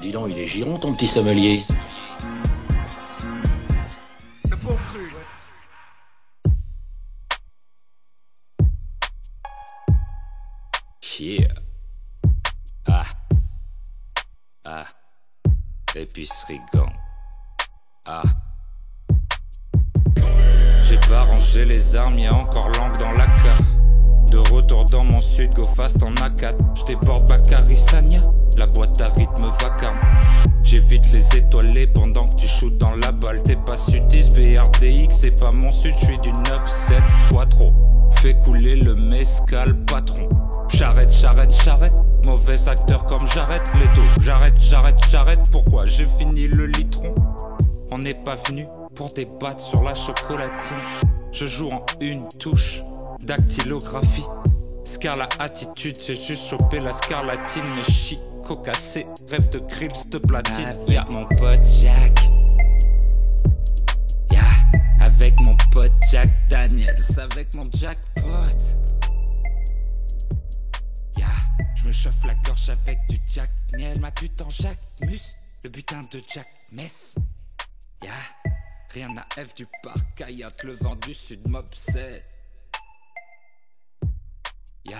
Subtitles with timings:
[0.00, 1.62] Dis donc, il est giron ton petit sommelier.
[4.48, 5.12] Le bon cru.
[11.18, 11.48] Yeah.
[12.86, 13.06] Ah.
[14.64, 14.84] Ah.
[15.94, 16.92] Épicerie gang.
[18.04, 18.22] Ah.
[20.80, 23.62] J'ai pas rangé les armes, y'a encore langue dans la carte.
[24.36, 26.56] De retour dans mon sud, go fast en A4.
[26.74, 28.20] J'déborde Bakary Sanya,
[28.58, 29.96] la boîte à rythme vacarme.
[30.62, 33.42] J'évite les étoilés pendant que tu shootes dans la balle.
[33.44, 37.72] T'es pas sudiste, BRDX, c'est pas mon sud, j'suis du 9-7 Quattro.
[38.10, 40.28] Fais couler le mescal, patron.
[40.68, 41.94] J'arrête, j'arrête, j'arrête.
[42.26, 44.10] Mauvais acteur comme j'arrête les dos.
[44.20, 45.48] J'arrête, j'arrête, j'arrête.
[45.50, 47.14] Pourquoi j'ai fini le litron?
[47.90, 50.76] On n'est pas venu pour débattre sur la chocolatine.
[51.32, 52.82] Je joue en une touche
[53.20, 54.24] dactylographie.
[54.84, 57.64] Scar la attitude, j'ai juste chopé la scarlatine.
[57.76, 60.76] Mais chi, cocassé, rêve de grills de platine.
[60.88, 62.20] Y'a mon pote Jack.
[64.30, 64.50] Yeah,
[65.00, 68.22] avec mon pote Jack Daniels, avec mon jackpot.
[71.16, 71.26] Yeah,
[71.76, 75.70] je me chauffe la gorge avec du Jack Miel, ma pute en Jack Mus, le
[75.70, 77.14] butin de Jack Mess.
[78.02, 78.12] Yeah,
[78.90, 82.22] rien à F du parc, Hayat, le vent du sud m'obsède.
[84.88, 84.98] Yeah,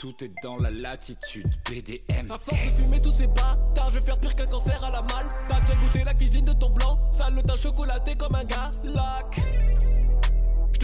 [0.00, 2.30] tout est dans la latitude BDM.
[2.30, 5.02] À force de fumer tous ces bâtards, je vais faire pire qu'un cancer à la
[5.02, 5.28] malle.
[5.48, 8.70] Pas déjà goûté la cuisine de ton blanc, sale le teint chocolaté comme un gars.
[8.84, 9.40] Lac.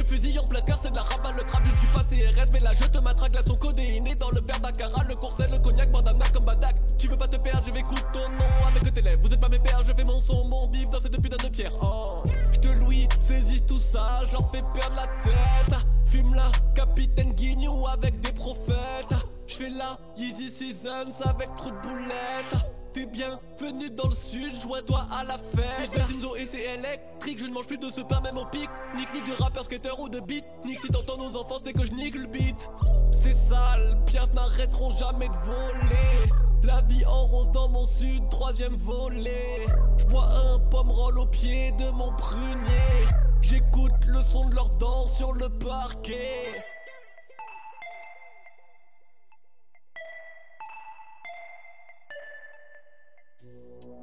[0.00, 2.50] Je te fusille en plein c'est de la rabat, le trap, je suis pas CRS,
[2.54, 5.58] mais là je te matraque, là son codéiné dans le verre baccarat, le courset, le
[5.58, 6.74] cognac, bandana comme Badak.
[6.96, 9.20] Tu veux pas te perdre, je vais ton nom avec tes lèvres.
[9.22, 11.52] Vous êtes pas mes pères, je fais mon son, mon bif dans cette putain de
[11.52, 11.72] pierre.
[11.82, 12.22] Oh,
[12.54, 15.78] je te louis, saisis tout ça, je leur fais perdre la tête.
[16.06, 19.14] Fume la capitaine Guignou avec des prophètes.
[19.48, 22.79] Je fais la Yeezy Seasons avec trop de boulettes.
[22.92, 25.70] T'es bienvenu dans le sud, joins-toi à la fête.
[25.76, 28.46] Si je baisse et c'est électrique, je ne mange plus de ce pain même au
[28.46, 28.68] pic.
[28.96, 30.44] Nique, nique du rappeur, skater ou de beat.
[30.64, 32.68] Nique si t'entends nos enfants, c'est que je nique le beat.
[33.12, 36.32] C'est sale, bien n'arrêteront jamais de voler.
[36.64, 39.66] La vie en rose dans mon sud, troisième volet.
[39.98, 43.06] Je bois un pomme roll au pied de mon prunier.
[43.40, 46.64] J'écoute le son de leurs dents sur le parquet.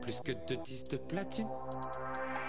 [0.07, 1.50] Plus que deux disques de platine.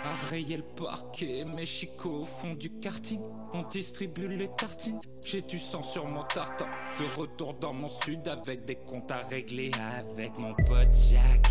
[0.05, 3.21] À rayer parquet, mes chicots font du karting.
[3.53, 5.01] On distribue les tartines.
[5.27, 6.67] J'ai du sang sur mon tartan.
[7.01, 9.73] De retour dans mon sud avec des comptes à régler.
[9.93, 11.49] Avec mon pote Jack.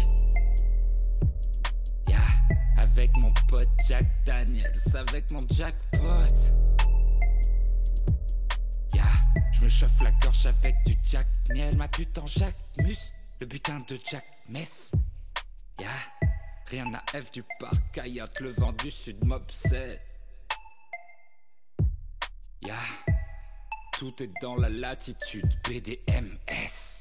[2.07, 2.19] Yeah.
[2.78, 4.72] Avec mon pote Jack Daniels.
[4.96, 6.00] Avec mon jackpot.
[8.94, 9.03] Yeah.
[9.51, 11.75] Je me chauffe la gorge avec du Jack Miel.
[11.75, 13.12] Ma pute en Jack Mus.
[13.41, 14.94] Le butin de Jack Mess.
[15.79, 15.89] Yeah.
[16.67, 20.01] Rien à F du parc, Hayat, le vent du sud m'obsède.
[22.61, 22.75] Yeah.
[23.97, 26.97] Tout est dans la latitude BDMS.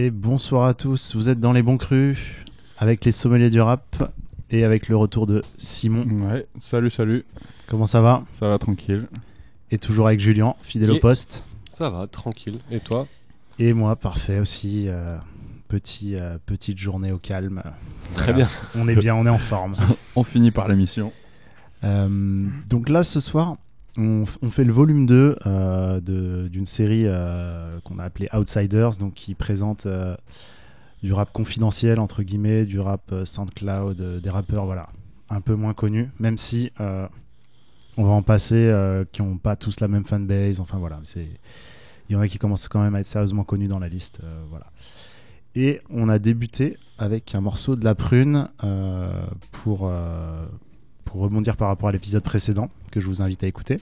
[0.00, 2.18] Et bonsoir à tous, vous êtes dans les bons crus
[2.78, 4.12] avec les sommeliers du rap
[4.48, 6.04] et avec le retour de Simon.
[6.30, 7.24] Ouais, salut, salut.
[7.66, 8.22] Comment ça va?
[8.30, 9.08] Ça va tranquille.
[9.72, 11.44] Et toujours avec Julien, fidèle au poste.
[11.68, 12.60] Ça va, tranquille.
[12.70, 13.08] Et toi?
[13.58, 14.84] Et moi, parfait aussi.
[14.86, 15.18] euh,
[15.66, 17.60] petit, euh, petite journée au calme.
[18.14, 18.46] Très Voilà.
[18.46, 18.48] bien.
[18.80, 19.74] On est bien, on est en forme.
[20.14, 21.12] On finit par l'émission.
[21.82, 23.56] Euh, donc là, ce soir,
[23.98, 29.34] on, fait le volume 2 euh, d'une série euh, qu'on a appelée Outsiders, donc qui
[29.34, 30.16] présente euh,
[31.02, 34.86] du rap confidentiel, entre guillemets, du rap SoundCloud, des rappeurs voilà,
[35.30, 38.72] un peu moins connus, même si on va en passer
[39.12, 40.58] qui n'ont pas tous la même fanbase.
[40.58, 41.28] Enfin voilà, il
[42.12, 44.20] y en a qui commencent quand même à être sérieusement connus dans la liste.
[44.50, 44.66] voilà.
[45.54, 48.48] Et on a débuté avec un morceau de La Prune
[49.52, 49.92] pour,
[51.08, 53.80] pour rebondir par rapport à l'épisode précédent que je vous invite à écouter.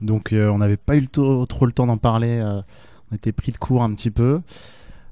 [0.00, 2.62] Donc euh, on n'avait pas eu le trop le temps d'en parler, euh,
[3.12, 4.40] on était pris de court un petit peu.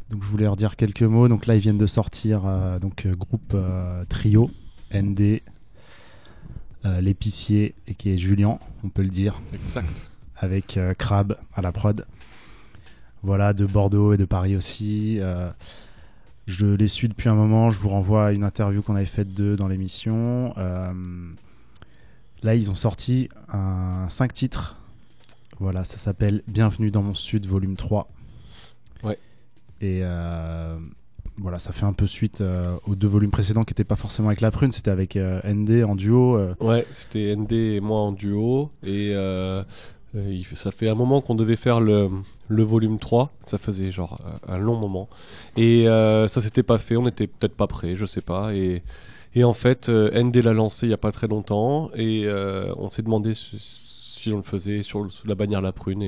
[0.09, 1.29] Donc je voulais leur dire quelques mots.
[1.29, 3.55] Donc là ils viennent de sortir euh, donc groupe
[4.09, 4.51] trio
[4.95, 5.43] ND
[6.85, 10.11] l'épicier et qui est Julien, on peut le dire, Exact.
[10.37, 12.07] avec Crab à la prod.
[13.23, 15.21] Voilà, de Bordeaux et de Paris aussi.
[16.47, 17.71] Je les suis depuis un moment.
[17.71, 20.55] Je vous renvoie à une interview qu'on avait faite d'eux dans l'émission.
[20.59, 20.93] Euh,
[22.43, 24.77] là, ils ont sorti un 5 titres.
[25.61, 28.11] Voilà, ça s'appelle Bienvenue dans mon sud, volume 3.
[29.05, 29.19] Ouais.
[29.81, 30.77] Et euh,
[31.39, 34.29] voilà, ça fait un peu suite euh, aux deux volumes précédents qui n'étaient pas forcément
[34.29, 36.41] avec la prune, c'était avec ND en duo.
[36.59, 38.73] Ouais, c'était ND et moi en duo.
[38.83, 39.15] Et
[40.15, 42.11] euh, ça fait un moment qu'on devait faire le,
[42.49, 43.33] volume 3.
[43.45, 45.09] Ça faisait genre euh, un long moment.
[45.57, 46.97] Et euh, ça s'était pas fait.
[46.97, 48.55] On n'était peut-être pas prêt, je sais pas.
[48.55, 48.83] Et,
[49.43, 51.91] en fait, euh, ND l'a lancé il y a pas très longtemps.
[51.95, 52.27] Et
[52.77, 56.03] on s'est demandé si, on le faisait sous la bannière La Prune.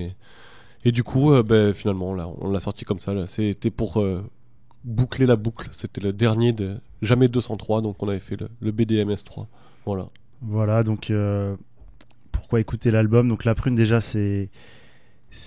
[0.84, 2.10] Et, du coup, ben, finalement,
[2.40, 3.26] on l'a sorti comme ça.
[3.26, 4.04] C'était pour
[4.84, 5.68] boucler la boucle.
[5.72, 7.80] C'était le dernier de Jamais 203.
[7.80, 9.46] Donc on avait fait le, le BDMS 3.
[9.86, 10.08] Voilà.
[10.42, 11.10] Voilà, donc
[12.44, 14.50] pourquoi écouter l'album Donc La Prune, déjà, c'est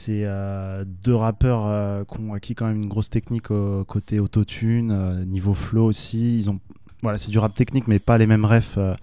[0.09, 4.89] euh, deux rappeurs euh, qui ont acquis quand même une grosse technique au côté autotune,
[4.89, 6.35] euh, niveau flow aussi.
[6.35, 6.59] Ils ont,
[7.03, 8.79] voilà, c'est du rap technique, mais pas les mêmes refs.
[8.79, 8.95] euh,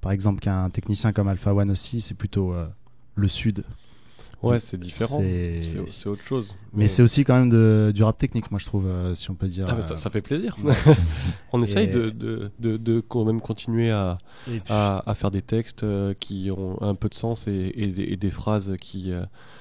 [0.00, 2.54] par exemple, qu'un technicien comme Alpha One aussi, c'est plutôt
[3.14, 3.64] le sud.
[4.42, 5.18] Ouais, c'est différent.
[5.86, 6.54] C'est- autre chose.
[6.74, 9.34] Mais c'est aussi quand même de- du rap technique, moi je trouve, euh, si on
[9.34, 9.66] peut dire.
[9.68, 10.56] Ah, mais ça, ça fait plaisir.
[11.52, 14.18] on essaye de, de, de, de quand même continuer à,
[14.48, 17.72] et puis- à, à faire des textes euh, qui ont un peu de sens et,
[17.76, 19.12] et des- et des phrases qui,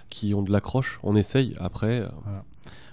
[0.10, 1.00] qui ont de l'accroche.
[1.04, 1.56] On essaye.
[1.60, 2.08] Après, euh,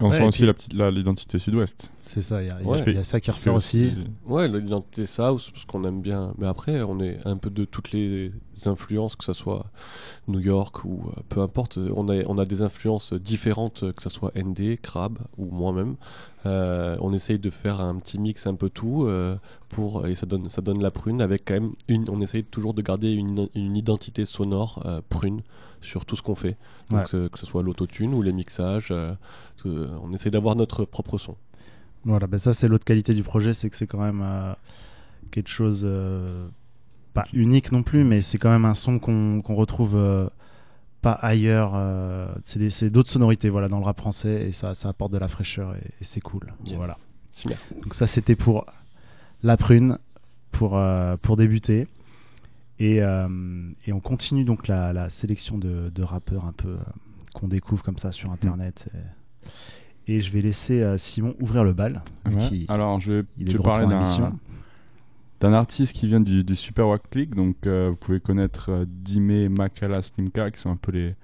[0.00, 1.90] On Ouais, sent aussi puis- la petite- la- l'identité sud-ouest.
[2.02, 3.96] C'est ça, il y, a- y y ça qui ressort aussi.
[4.26, 6.32] ouais, l'identité South, parce qu'on aime bien.
[6.38, 8.32] Mais après, on est un peu de toutes les
[8.66, 9.66] influences, que ce soit
[10.28, 11.78] New York ou euh, peu importe.
[11.96, 15.96] On a, on a des influences différentes, que ce soit ND, Crab ou moi-même.
[16.46, 19.36] Euh, on essaye de faire un petit mix un peu tout euh,
[19.68, 22.74] pour et ça donne ça donne la prune avec quand même une on essaye toujours
[22.74, 25.42] de garder une, une identité sonore euh, prune
[25.80, 26.56] sur tout ce qu'on fait
[26.90, 27.28] donc Ouais.
[27.28, 28.94] que ce soit l'autotune ou les mixages
[29.64, 31.34] on essaye d'avoir notre propre son
[32.04, 34.24] Voilà, ben ça c'est l'autre qualité du projet, c'est que c'est quand même
[35.32, 35.86] quelque chose
[37.14, 39.96] pas unique non plus, mais c'est quand même un son qu'on retrouve
[41.02, 41.72] pas ailleurs.
[41.74, 45.28] euh, c'est d'autres sonorités voilà dans le rap français et ça, ça apporte de la
[45.28, 46.52] fraîcheur et, et c'est cool.
[46.64, 46.74] Yes.
[46.76, 46.96] Voilà.
[47.30, 47.56] C'est bien.
[47.82, 48.66] Donc ça c'était pour
[49.42, 49.98] la prune
[50.50, 51.86] pour euh, pour débuter.
[52.80, 53.28] Et, euh,
[53.86, 56.78] et on continue donc la, la sélection de, de rappeurs un peu euh,
[57.34, 58.88] qu'on découvre comme ça sur internet.
[60.06, 62.02] Et, et je vais laisser euh, Simon ouvrir le bal.
[62.24, 62.36] Ouais.
[62.36, 64.04] qui- Alors, je vais, il de parler d'un.
[65.40, 67.34] D'un artiste qui vient du, du Super Wack League.
[67.34, 71.14] Donc, euh, vous pouvez connaître euh, Dime, Makala, Slimka, qui sont un peu les,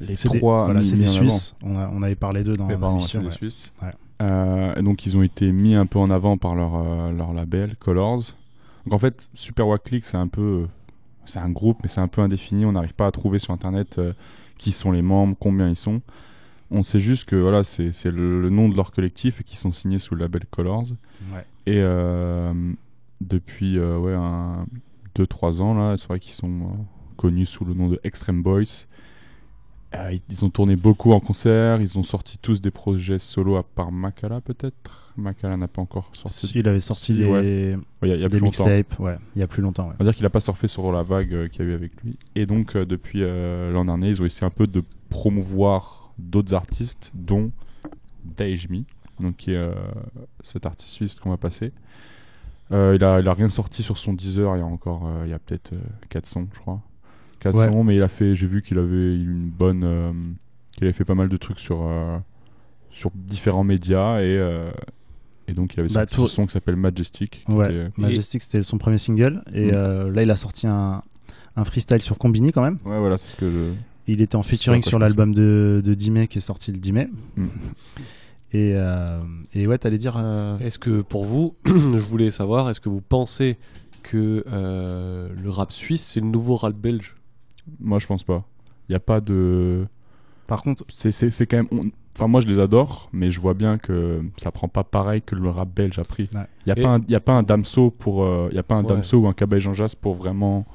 [0.00, 1.06] les des, trois voilà, c'est des.
[1.06, 1.54] Suisses.
[1.62, 3.24] On, a- on avait parlé d'eux dans c'est ouais.
[3.24, 3.72] des Suisses.
[3.80, 3.90] Ouais.
[4.22, 7.32] Euh, et donc, ils ont été mis un peu en avant par leur, euh, leur
[7.32, 8.22] label, Colors.
[8.84, 10.66] Donc, en fait, Super Wack League, c'est un peu.
[11.24, 12.64] C'est un groupe, mais c'est un peu indéfini.
[12.64, 14.00] On n'arrive pas à trouver sur Internet
[14.58, 16.02] qui sont les membres, combien ils sont.
[16.72, 19.58] On sait juste que voilà, c'est c'est le, le nom de leur collectif et qu'ils
[19.58, 20.86] sont signés sous le label Colors.
[21.32, 21.44] Ouais.
[21.66, 21.80] Et
[23.28, 24.14] depuis euh, ouais,
[25.16, 26.66] 2-3 ans, là, c'est vrai qu'ils sont euh,
[27.16, 28.86] connus sous le nom de Extreme Boys.
[29.94, 33.62] Euh, ils- ont tourné beaucoup en concert, ils ont sorti tous des projets solo à
[33.62, 35.12] part Makala peut-être.
[35.18, 36.50] Makala n'a pas encore sorti.
[36.54, 37.76] Il avait sorti des, ouais.
[37.76, 39.90] Ouais, Il y a, y des mixtapes, ouais, il y a plus longtemps.
[39.92, 41.74] On va dire qu'il n'a pas surfé sur la vague euh, qu'il y a eu
[41.74, 42.12] avec lui.
[42.34, 47.12] Et donc, euh, depuis l'an dernier, ils ont essayé un peu de promouvoir d'autres artistes,
[47.14, 47.50] dont
[48.24, 48.86] Daejmi,
[49.20, 49.70] donc qui est
[50.42, 51.70] cet artiste suisse qu'on va passer.
[52.72, 55.22] Euh, il, a, il a rien sorti sur son Deezer, il y a encore, euh,
[55.26, 56.80] il y a peut-être euh, 400, je crois.
[57.40, 59.82] 400, mais il a fait, j'ai vu qu'il avait une bonne.
[59.84, 60.12] euh,
[60.76, 62.18] qu'il avait fait pas mal de trucs sur, euh,
[62.90, 64.36] sur différents médias et.
[64.38, 64.70] euh,
[65.48, 67.42] et donc il avait Bah, sorti tout- ce son qui s'appelle Majestic.
[67.44, 69.42] qui Ouais, était- Majestic, c'était son premier single.
[69.52, 69.74] Et Mm.
[69.74, 71.02] euh, là, il a sorti un,
[71.56, 72.78] un freestyle sur Combini quand même.
[72.84, 73.72] Ouais, voilà, c'est ce que je...
[74.06, 76.92] Il était en featuring sur l'album de, de 10 mai qui est sorti le 10
[76.92, 77.08] mai.
[77.36, 77.46] Mm.
[78.54, 79.18] Et, euh,
[79.54, 80.16] et ouais, t'allais dire.
[80.18, 83.56] euh, est-ce que pour vous je voulais savoir est-ce que vous pensez
[84.02, 87.14] que euh, le rap suisse c'est le nouveau rap belge?
[87.80, 88.44] Moi, je pense pas.
[88.88, 89.86] Il y a pas de.
[90.46, 91.68] Par contre, C'est c'est- c'est quand même.
[91.70, 95.22] on- Enfin, moi, je les adore, mais je vois bien que ça prend pas pareil
[95.22, 96.28] que le rap belge a pris.
[96.30, 96.44] Il Ouais.
[96.66, 98.22] y a Et- pas un, il y a pas un Damso pour.
[98.24, 98.88] euh, Il y a pas un Ouais.
[98.88, 100.66] Damso ou un Cabaye Jean Jass pour vraiment.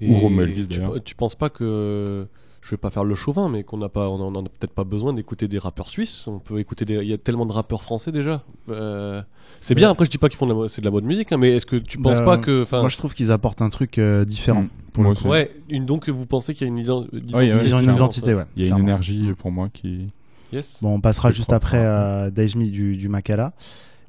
[0.00, 2.26] Ou Romain Elvis, tu, tu penses pas que
[2.68, 4.72] je vais pas faire le chauvin mais qu'on n'a pas on en on a peut-être
[4.74, 7.52] pas besoin d'écouter des rappeurs suisses on peut écouter des il y a tellement de
[7.52, 9.22] rappeurs français déjà Euh,
[9.60, 11.32] c'est bien après je dis pas qu'ils font de la, c'est de la bonne musique
[11.32, 13.62] hein, mais est-ce que tu penses bah, pas que enfin moi je trouve qu'ils apportent
[13.62, 14.62] un truc euh, différent.
[14.62, 14.68] Mm.
[14.92, 17.74] pour Moi le ouais une donc vous pensez qu'il y a une ident- ouais, Ils
[17.74, 18.44] ont une identité, ouais.
[18.56, 20.10] Il y a une énergie pour moi qui.
[20.52, 21.84] yes Bon, on passera juste propre, après ouais.
[21.86, 23.52] à Daijmi du, du Makala.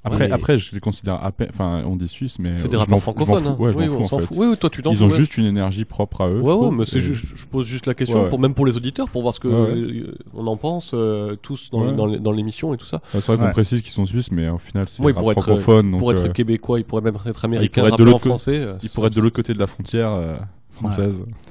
[0.03, 0.31] Après, Ouais.
[0.31, 1.49] après, je les considère à peine.
[1.51, 2.55] Enfin, on dit suisse, mais.
[2.55, 3.45] C'est euh, des je rappeurs francophones.
[3.47, 3.57] hein.
[3.59, 4.37] Ouais, oui, fous, on en s'en fout.
[4.37, 5.15] Oui, oui, toi tu Ils ont ouais.
[5.15, 6.37] juste une énergie propre à eux.
[6.37, 8.29] je Ouais, ouais, mais c'est juste, je pose juste la question, Ouais.
[8.29, 11.69] pour, même pour les auditeurs, pour voir ce que euh, on en pense euh, tous
[11.69, 12.17] dans, Ouais.
[12.17, 13.01] dans l'émission et tout ça.
[13.13, 15.41] Ouais, C'est vrai qu'on précise qu'ils sont suisses, mais au final, c'est Oui, pour être-
[15.43, 15.91] francophone.
[15.91, 18.19] donc, pour être euh, québécois, il pourrait même être américain, pourrait être rapper de l'autre
[18.19, 18.57] côté- français.
[18.57, 20.11] euh, ils pourraient être de l'autre côté de la frontière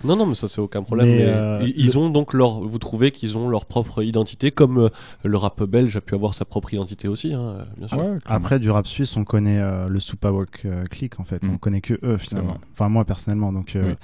[0.05, 1.07] Non, non, mais ça c'est aucun problème.
[1.09, 2.61] Mais, mais euh, ils, ont donc leur.
[2.61, 4.89] Vous trouvez qu'ils ont leur propre identité, comme euh,
[5.25, 7.99] le rap belge a pu avoir sa propre identité aussi, hein, bien sûr.
[7.99, 8.21] Ouais, clairement.
[8.25, 11.45] Après, du rap suisse, on connaît euh, le Superwork euh, Click en fait.
[11.45, 11.51] Mm.
[11.55, 12.59] On connaît que eux finalement.
[12.73, 13.53] Enfin, moi personnellement.
[13.53, 13.95] Donc, euh,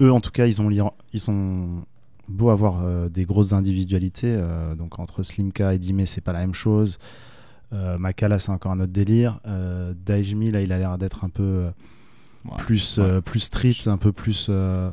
[0.00, 0.06] Oui.
[0.06, 0.70] eux en tout cas, ils ont,
[1.12, 1.82] ils sont
[2.28, 4.34] beau avoir euh, des grosses individualités.
[4.38, 6.98] euh, donc, entre Slimka et Dime, c'est pas la même chose.
[7.72, 9.40] Euh, Makala, c'est encore un autre délire.
[9.46, 11.70] Euh, Daijmi, là, il a l'air d'être un peu euh,
[12.44, 12.56] Ouais.
[12.58, 13.04] plus, Ouais.
[13.04, 14.46] euh, plus street, un peu plus.
[14.48, 14.90] euh,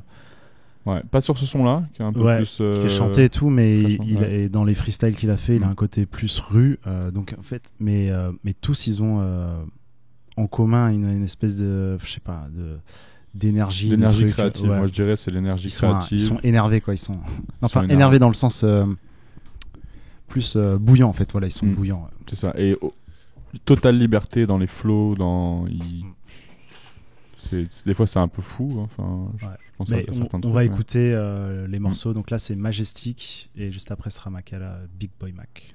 [0.85, 2.57] Ouais, pas sur ce son-là, qui est un peu Ouais, plus.
[2.57, 4.33] qui est euh, chanté et tout, mais il, ouais.
[4.43, 5.71] est dans les freestyles qu'il a fait, il a Mm.
[5.71, 6.79] un côté plus rue.
[7.13, 8.09] donc en fait, mais
[8.45, 9.21] mais tous ils ont
[10.37, 12.77] en commun une, une espèce de, je sais pas, de
[13.35, 14.77] d'énergie, L'énergie créative, ouais.
[14.77, 16.17] moi je dirais, c'est l'énergie créative.
[16.17, 17.17] ils sont énervés quoi, ils sont
[17.61, 17.93] enfin énervés.
[17.93, 18.63] énervés dans le sens
[20.27, 21.31] plus bouillant en fait.
[21.31, 21.73] Voilà, ils sont Mm.
[21.73, 22.01] bouillants.
[22.03, 22.17] ouais.
[22.29, 22.53] C'est ça.
[22.57, 22.93] Et oh,
[23.65, 25.65] totale liberté dans les flows, dans.
[25.67, 26.05] ils-
[27.51, 28.69] des fois, c'est un peu fou.
[28.79, 29.51] hein, Enfin, je, Ouais.
[29.63, 30.65] je pense à, à on, certains on trucs, va ouais.
[30.65, 32.13] écouter euh, les morceaux.
[32.13, 35.73] Donc là, c'est Majestic et juste après sera Makala Big Boy Mac.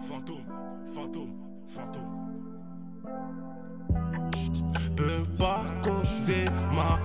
[0.00, 0.46] Fantôme,
[0.94, 1.34] fantôme,
[1.66, 2.14] fantôme.
[4.96, 6.98] Peut pas causer ma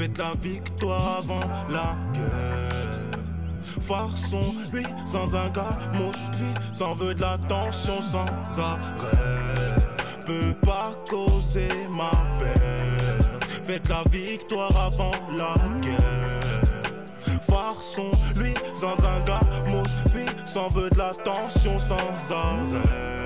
[0.00, 3.82] Faites la victoire avant la guerre.
[3.82, 8.24] Farçon, lui, sans un gars, puis sans veut de l'attention sans
[8.58, 9.76] arrêt.
[10.24, 13.40] Peut pas causer ma peur.
[13.62, 17.38] Faites la victoire avant la guerre.
[17.42, 19.40] Farçon, lui, sans un gars,
[20.14, 23.20] puis sans veut de l'attention sans arrêt.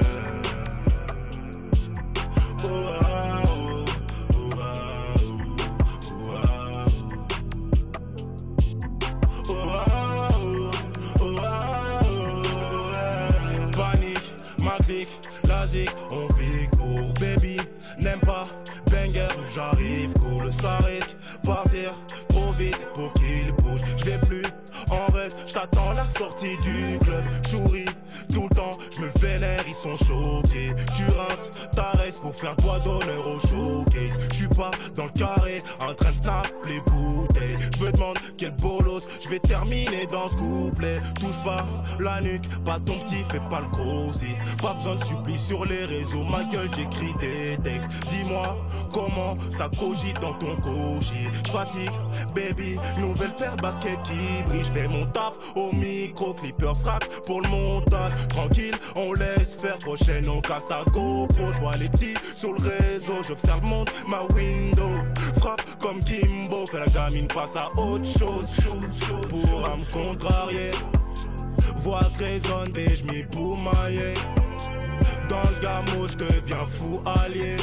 [2.64, 2.68] Oh,
[3.00, 3.13] ah,
[16.10, 17.56] on vit pour baby.
[18.00, 18.44] N'aime pas,
[18.90, 21.03] banger, j'arrive, cool, ça risque.
[25.54, 27.22] T'attends la sortie du club.
[27.48, 27.86] Chouris,
[28.32, 30.74] tout le temps, je me vénère, ils sont choqués.
[30.94, 34.18] Tu rinces ta reste pour faire doigt d'honneur au showcase.
[34.30, 37.56] Je suis pas dans le carré, en train de snap les bouteilles.
[37.78, 41.00] Je me demande quel bolos, je vais terminer dans ce couplet.
[41.20, 41.64] Touche pas
[42.00, 44.40] la nuque, pas ton petit, fais pas le grossiste.
[44.60, 47.88] Pas besoin de supplice sur les réseaux, ma gueule, j'écris des textes.
[48.08, 48.56] Dis-moi
[48.92, 51.28] comment ça cogite dans ton cogit.
[51.46, 51.90] Je fatigue,
[52.34, 54.64] baby, nouvelle paire basket qui brille.
[54.64, 58.12] Je fais mon taf au micro, clippers rack pour le montage.
[58.28, 61.52] Tranquille, on laisse faire prochaine, on casse ta GoPro.
[61.52, 64.90] Je vois les petits sur le réseau, j'observe le monde, ma window.
[65.38, 68.48] Frappe comme Kimbo, fait la gamine, passe à autre chose.
[69.28, 70.70] Pour me contrarier,
[71.78, 73.24] voix résonne et je m'y.
[75.28, 77.56] Dans le gamo, je deviens fou allié.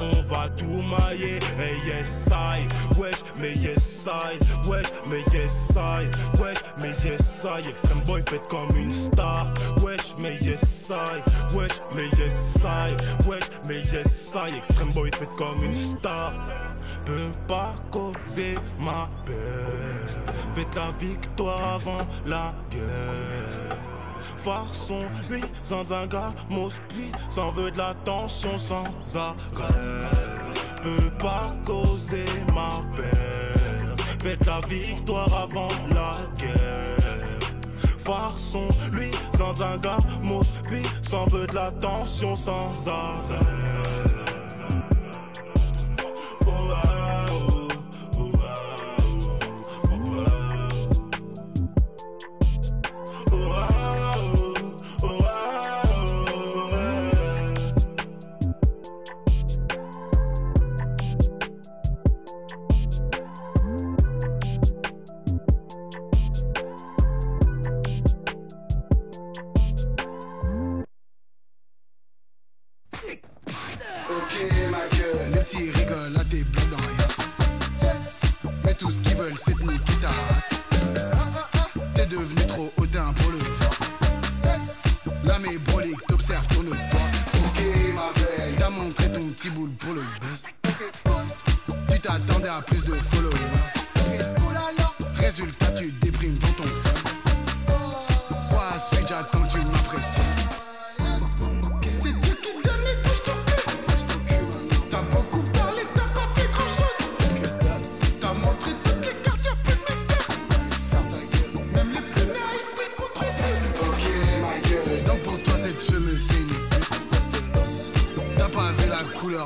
[0.00, 1.38] On va tout mailler.
[1.58, 2.66] Hey yes I,
[2.98, 6.06] wesh, mais yes I, wesh, mais yes I,
[6.40, 7.68] wesh, mais yes I.
[7.68, 9.46] Extreme boy fait comme une star.
[9.82, 11.22] Wesh, mais yes I,
[11.54, 12.94] wesh, mais yes I,
[13.28, 14.56] wesh, mais yes I.
[14.56, 16.32] Extreme boy fait comme une star.
[17.04, 20.34] Peut pas causer ma peur.
[20.54, 23.93] Faites la victoire avant la guerre.
[24.38, 26.32] Farçon, lui, sans un gars,
[27.28, 30.08] sans veut de l'attention sans arrêt.
[30.82, 33.96] Peut pas causer ma peur.
[34.20, 37.40] Faites la victoire avant la guerre.
[37.98, 39.98] Farçon, lui, sans un gars,
[41.02, 44.23] sans veut de l'attention sans arrêt.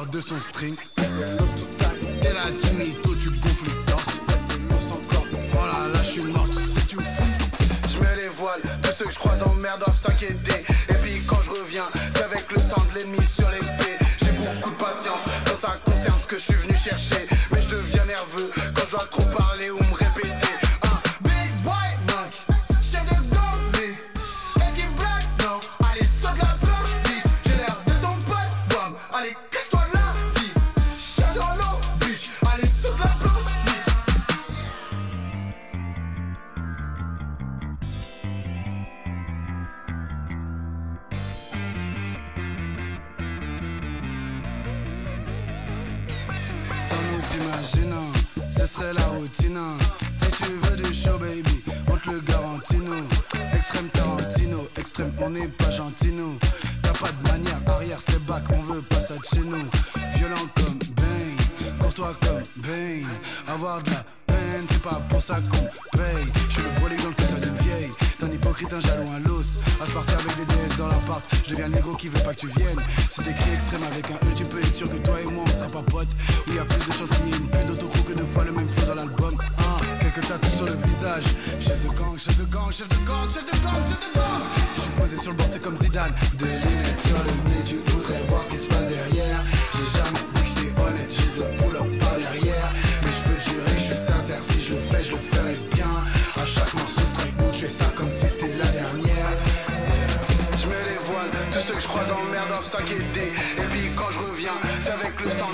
[0.06, 0.76] De son string.
[0.96, 4.20] Là, Jimmy, toi tu gonfles le torse.
[5.54, 7.24] Oh là là, je suis mort, tu sais, tu me fous.
[7.90, 10.64] Je mets les voiles, tous ceux que je croise en mer doivent s'inquiéter.
[10.88, 13.98] Et puis quand je reviens, c'est avec le sang de l'ennemi sur l'épée.
[14.22, 17.26] J'ai beaucoup de patience quand ça concerne ce que je suis venu chercher.
[17.50, 19.94] Mais je deviens nerveux quand je dois trop parler ou me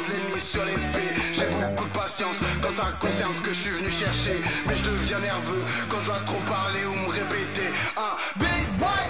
[0.06, 1.14] de l'ennemi sur l'épée.
[1.32, 4.40] J'ai beaucoup de patience quand ça concerne ce que je suis venu chercher.
[4.66, 7.68] Mais je deviens nerveux quand je dois trop parler ou me répéter.
[7.96, 9.03] Un big boy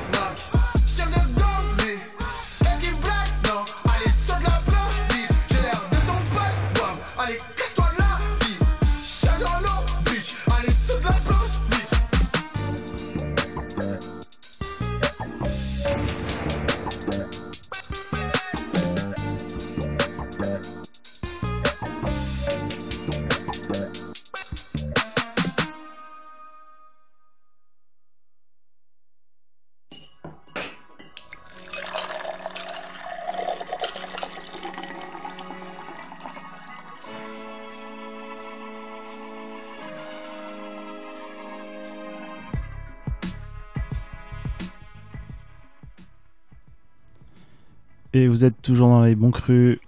[48.15, 49.79] Et vous êtes toujours dans les bons crus.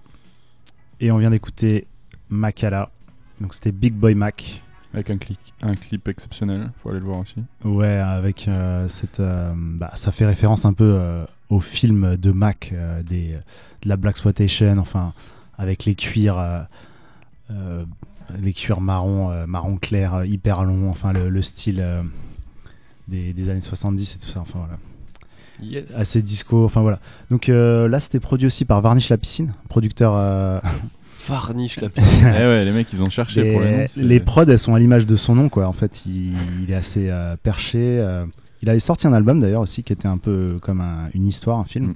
[0.98, 1.86] Et on vient d'écouter
[2.28, 2.90] Makala.
[3.40, 4.64] Donc c'était Big Boy Mac.
[4.92, 7.36] Avec un, clic, un clip exceptionnel, faut aller le voir aussi.
[7.64, 9.20] Ouais, avec euh, cette.
[9.20, 12.72] euh, bah, ça fait référence un peu euh, au film de Mac,
[13.04, 13.32] des,
[13.82, 15.12] de la Black Exploitation, enfin,
[15.58, 16.66] avec les cuirs.
[18.40, 21.84] les cuirs marron, marron clair, hyper long, enfin le, le style
[23.06, 24.78] des, des années 70 et tout ça, enfin voilà.
[25.62, 25.84] Yes.
[25.96, 27.00] Assez disco, enfin voilà.
[27.30, 30.60] Donc euh, là c'était produit aussi par Varnish La Piscine, producteur euh,
[31.28, 32.00] Varnish la eh
[32.46, 33.86] ouais, les mecs, ils ont cherché pour les noms.
[33.96, 35.66] les prods, elles sont à l'image de son nom, quoi.
[35.66, 37.78] En fait, il, il est assez euh, perché.
[38.00, 38.24] euh.
[38.62, 41.58] il avait sorti un album d'ailleurs aussi qui était un peu comme un- une histoire,
[41.58, 41.86] un film.
[41.88, 41.94] Mm.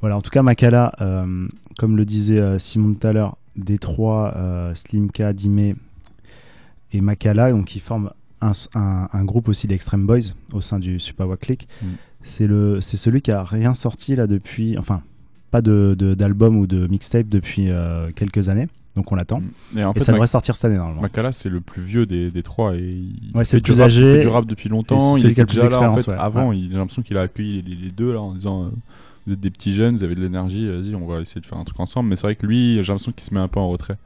[0.00, 4.34] Voilà, en tout cas, Makala, euh, comme le disait euh, Simon tout à l'heure, Détroit,
[4.36, 5.74] euh, Slimka, Dime
[6.92, 8.10] et Makala, donc ils forment
[8.44, 11.66] un, un- un groupe aussi d'Extreme Boys au sein du Superwa Click.
[11.82, 11.86] Mm.
[12.22, 15.02] C'est le, c'est celui qui a rien sorti là depuis, enfin,
[15.50, 18.68] pas de, d'album ou de mixtape depuis euh, quelques années.
[18.96, 19.42] Donc on l'attend.
[19.76, 21.02] Et en Et fait, ça Mac- devrait sortir cette année normalement.
[21.02, 22.76] Makala, c'est le plus vieux des, des trois.
[22.76, 24.02] Et il Ouais, c'est le plus rap- âgé.
[24.08, 25.00] Il fait du rap depuis longtemps.
[25.14, 26.16] C'est Il celui qui a était le plus en d'expérience, fait, ouais.
[26.18, 28.68] Avant, il- j'ai l'impression qu'il a accueilli les, les deux là, en disant euh,
[29.26, 31.58] Vous êtes des petits jeunes, vous avez de l'énergie, vas-y, on va essayer de faire
[31.58, 32.08] un truc ensemble.
[32.08, 33.96] Mais c'est vrai que lui, j'ai l'impression qu'il se met un peu en retrait.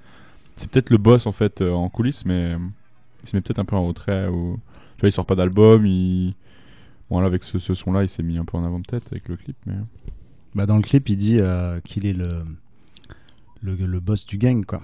[0.56, 2.56] C'est peut-être le boss en fait euh, en coulisses, mais
[3.28, 4.26] il se met peut-être un peu en retrait.
[4.28, 4.58] Ou...
[4.96, 5.84] Tu vois, il sort pas d'album.
[5.86, 6.34] Il...
[7.10, 8.84] Bon, là, avec ce, ce son là, il s'est mis un peu en avant de
[8.86, 9.56] tête avec le clip.
[9.66, 9.74] Mais...
[10.54, 12.44] Bah, dans le clip, il dit euh, qu'il est le,
[13.62, 14.80] le, le boss du gang, quoi.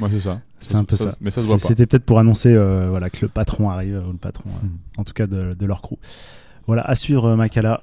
[0.00, 0.40] Ouais, c'est ça.
[0.60, 1.14] C'est un peu ça.
[1.20, 1.66] Mais ça se voit pas.
[1.66, 5.00] C'était peut-être pour annoncer euh, voilà, que le patron arrive, ou le patron, euh, Mm.
[5.00, 5.96] en tout cas de, de leur crew.
[6.66, 7.82] Voilà, à suivre Makala.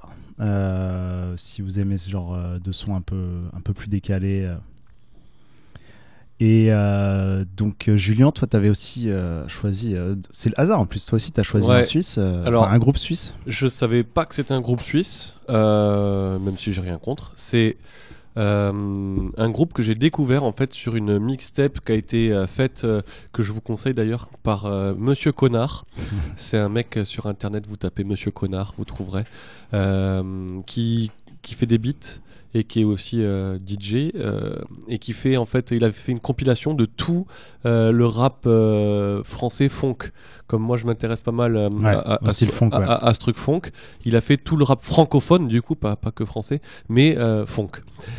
[1.38, 4.52] si vous aimez ce genre de son un peu, un peu plus décalé.
[6.44, 9.94] Et euh, donc, euh, Julien, toi, tu avais aussi euh, choisi.
[9.96, 11.76] euh, c'est le hasard en plus, toi aussi, tu as choisi Ouais.
[11.76, 13.36] un Suisse, Alors- un groupe suisse.
[13.46, 17.32] Je savais pas que c'était un groupe suisse, même si j'ai rien contre.
[17.36, 17.78] C'est
[18.38, 22.88] un groupe que j'ai découvert en fait sur une mixtape qui a été faite,
[23.34, 24.66] que je vous conseille d'ailleurs par
[24.98, 25.86] Monsieur Connard.
[26.38, 29.26] C'est un mec sur internet, vous tapez Monsieur Connard, vous trouverez,
[30.66, 32.20] qui qui fait des beats
[32.54, 34.58] et qui est aussi euh, DJ euh,
[34.90, 37.26] et qui fait en fait il a fait une compilation de tout
[37.66, 38.46] euh, le rap
[39.24, 39.98] français funk
[40.48, 42.86] comme moi je m'intéresse pas mal Ouais, à, à- au style à- funk, à- ouais.
[42.86, 43.62] à- à ce truc funk
[44.06, 47.70] il a fait tout le rap francophone du coup pas, pas que français mais funk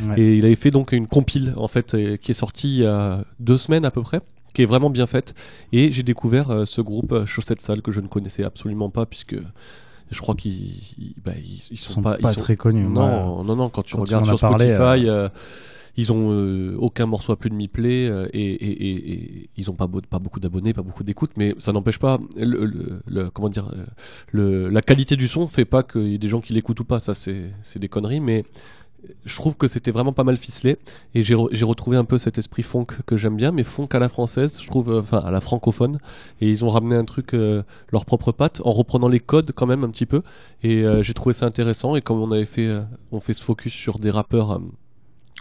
[0.06, 0.18] Ouais.
[0.20, 3.24] et il avait fait donc une compile en fait qui est sortie il y a
[3.40, 4.20] deux semaines à peu près
[4.54, 5.34] qui est vraiment bien faite
[5.72, 9.06] et j'ai découvert euh, ce groupe euh, Chaussettes Sales que je ne connaissais absolument pas
[9.06, 9.36] puisque
[10.12, 10.52] je crois qu'ils
[10.98, 12.84] ils, bah, ils- ils Ils sont, sont pas, pas ils sont- très connus.
[12.84, 13.44] non, ouais.
[13.44, 15.28] non, non, quand tu Quand regardes sur parlé, Spotify, euh, euh,
[15.96, 19.50] ils ont euh, aucun morceau à plus de 1000 plays euh, et, et- et- et
[19.58, 22.64] ils ont pas, beau- pas beaucoup d'abonnés, pas beaucoup d'écoute, mais ça n'empêche pas le,
[22.64, 23.70] le- le- comment dire
[24.30, 26.84] le, la qualité du son fait pas qu'il y ait des gens qui l'écoutent ou
[26.84, 28.44] pas, ça c'est des conneries, mais
[29.24, 30.76] je trouve que c'était vraiment pas mal ficelé
[31.14, 33.88] et j'ai re- j'ai retrouvé un peu cet esprit funk que j'aime bien, mais funk
[33.92, 35.98] à la française, je trouve, euh, enfin à la francophone,
[36.40, 37.62] et ils ont ramené un truc euh,
[37.92, 40.22] leur propre patte en reprenant les codes quand même un petit peu,
[40.62, 41.96] et euh, j'ai trouvé ça intéressant.
[41.96, 42.70] Et comme on avait fait,
[43.10, 44.60] on fait ce focus sur des rappeurs.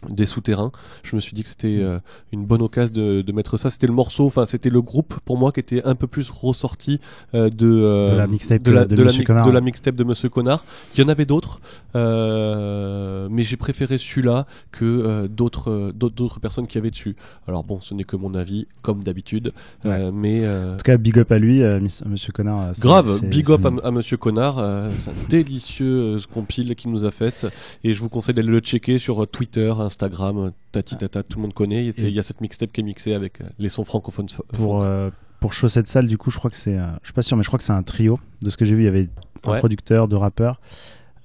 [0.10, 0.72] Des souterrains,
[1.04, 2.00] je me suis dit que c'était euh,
[2.32, 3.70] une bonne occasion de, de mettre ça.
[3.70, 7.00] C'était le morceau, enfin c'était le groupe pour moi qui était un peu plus ressorti
[7.36, 9.46] euh, de, euh, De la mixtape de la, de de la Monsieur Connard.
[9.46, 10.66] de la mixtape de Monsieur Connard.
[10.96, 11.62] Il y en avait d'autres,
[11.96, 17.16] euh, mais j'ai préféré celui-là que euh, d'autres personnes qui avaient dessus.
[17.48, 19.54] Alors bon, ce n'est que mon avis, comme d'habitude,
[19.86, 21.62] mais En tout cas, big up à lui,
[22.06, 22.72] Monsieur Connard.
[22.80, 24.56] Grave, big up à, à Monsieur Connard,
[24.98, 27.46] c'est un délicieux compile qu'il nous a fait
[27.84, 31.44] et je vous conseille d'aller le checker sur Twitter, Instagram, euh, tati tata, tout le
[31.44, 31.86] monde connaît.
[31.86, 33.84] Il y a- il y a cette mixtape qui est mixée avec euh, les sons
[33.86, 34.28] francophones.
[34.54, 36.76] Pour, euh, pour Chaussette Sale, du coup, je crois que c'est.
[36.78, 38.20] je suis pas sûr, mais je crois que c'est un trio.
[38.42, 39.10] De ce que j'ai vu, il y avait
[39.46, 39.60] un Ouais.
[39.60, 40.62] producteur, deux rappeurs.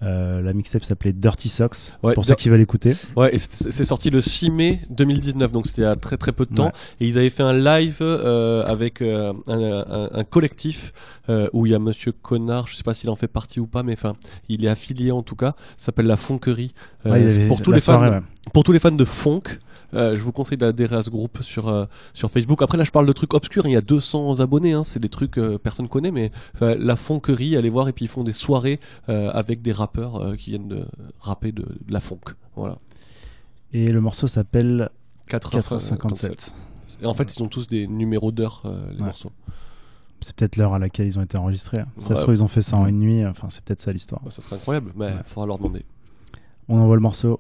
[0.03, 1.93] Euh, la mixtape s'appelait Dirty Socks.
[2.03, 2.95] Ouais, pour ceux qui veulent écouter.
[3.17, 6.33] Ouais, et c'est sorti le 6 mai 2019, donc c'était il y a très très
[6.33, 6.67] peu de temps.
[6.67, 6.73] Ouais.
[7.01, 10.93] Et ils avaient fait un live euh, avec euh, un, un- un collectif
[11.31, 13.67] euh, où il y a Monsieur Connard, je sais pas s'il en fait partie ou
[13.67, 14.13] pas, mais enfin,
[14.51, 15.55] il est affilié en tout cas.
[15.79, 16.75] S'appelle la Fonquerie.
[17.07, 18.21] Ouais, pour tous les fans.
[18.53, 19.43] Pour tous les fans de funk,
[19.93, 22.63] je vous conseille d'adhérer à ce groupe sur, euh, sur Facebook.
[22.63, 23.67] Après, là, je parle de trucs obscurs.
[23.67, 24.73] Il y a 200 abonnés.
[24.73, 24.85] Hein.
[24.85, 26.11] C'est des trucs que personne connaît.
[26.11, 27.89] Mais la fonquerie, allez voir.
[27.89, 30.87] Et puis, ils font des soirées euh, avec des rappeurs euh, qui viennent de
[31.21, 32.19] rapper de, de la funk.
[32.57, 32.77] Voilà.
[33.73, 34.89] Et le morceau s'appelle
[35.29, 35.97] 4h57.
[35.99, 36.53] 4h57.
[37.03, 39.05] Et en fait, ils ont tous des numéros d'heure, euh, les Ouais.
[39.07, 39.33] morceaux.
[40.21, 41.81] C'est peut-être l'heure à laquelle ils ont été enregistrés.
[41.81, 41.87] hein.
[41.99, 42.17] Ça Ouais.
[42.17, 43.27] se trouve, ils ont fait ça en une nuit.
[43.27, 44.25] Enfin, c'est peut-être ça l'histoire.
[44.25, 44.93] Ouais, ça serait incroyable.
[44.97, 45.85] Mais il faudra leur demander.
[46.69, 47.39] On envoie le morceau.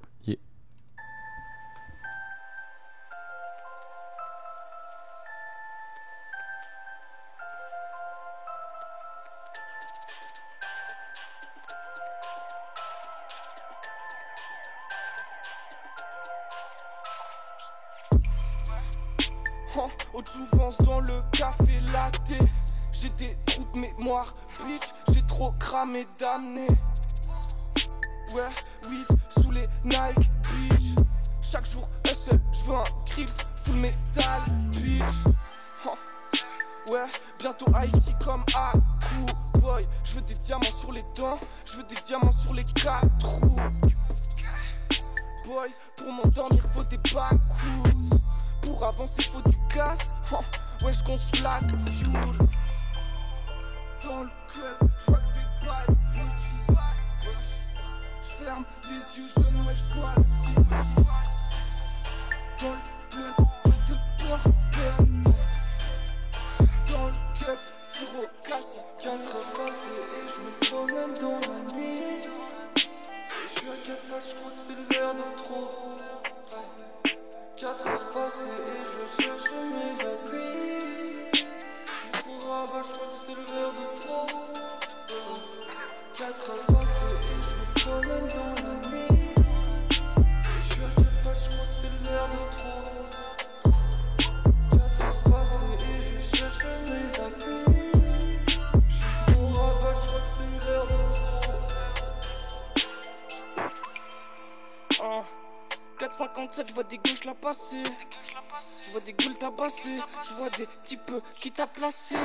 [109.66, 109.98] Tabasser.
[110.28, 112.16] Je vois des types qui t'a placé.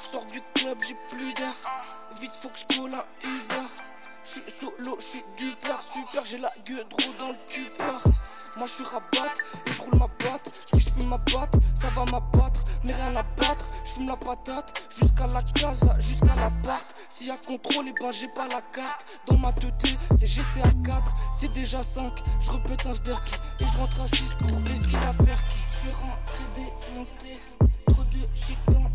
[0.00, 1.52] Je sors du club, j'ai plus d'air.
[2.20, 3.68] Vite, faut que je colle un Uber.
[4.24, 5.80] Je suis solo, je suis du père.
[5.92, 8.00] Super, j'ai la gueule trop dans le tupeur.
[8.56, 9.34] Moi, je suis rabat
[9.66, 10.50] et je roule ma batte.
[10.72, 12.64] Si je fume ma batte, ça va m'abattre.
[12.84, 14.82] Mais rien à battre, je fume la patate.
[14.90, 16.86] Jusqu'à la casa, jusqu'à l'appart.
[17.08, 19.04] S'il y a contrôle, et ben j'ai pas la carte.
[19.26, 19.74] Dans ma tête,
[20.18, 21.14] c'est GTA 4.
[21.38, 22.12] C'est déjà 5.
[22.40, 23.34] Je répète un sderky.
[23.60, 27.32] Et je rentre à 6 pour vesquer la perky suis rentré démonté.
[27.86, 28.88] Trop de shit dans mon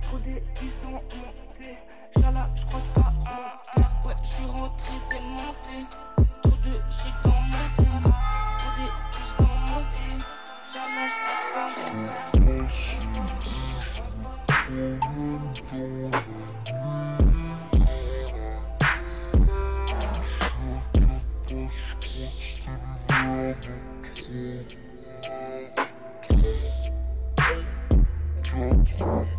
[0.00, 1.00] trop d'épices dans mon.
[2.20, 3.32] Chala, je crois pas à
[4.06, 5.76] Ouais, je suis rentré démonté.
[6.42, 7.64] Trop de shit dans mon
[8.58, 10.08] trop d'épices dans mon thé.
[10.72, 11.68] Chala, je crois pas
[15.32, 16.33] à
[28.98, 29.33] Thank you.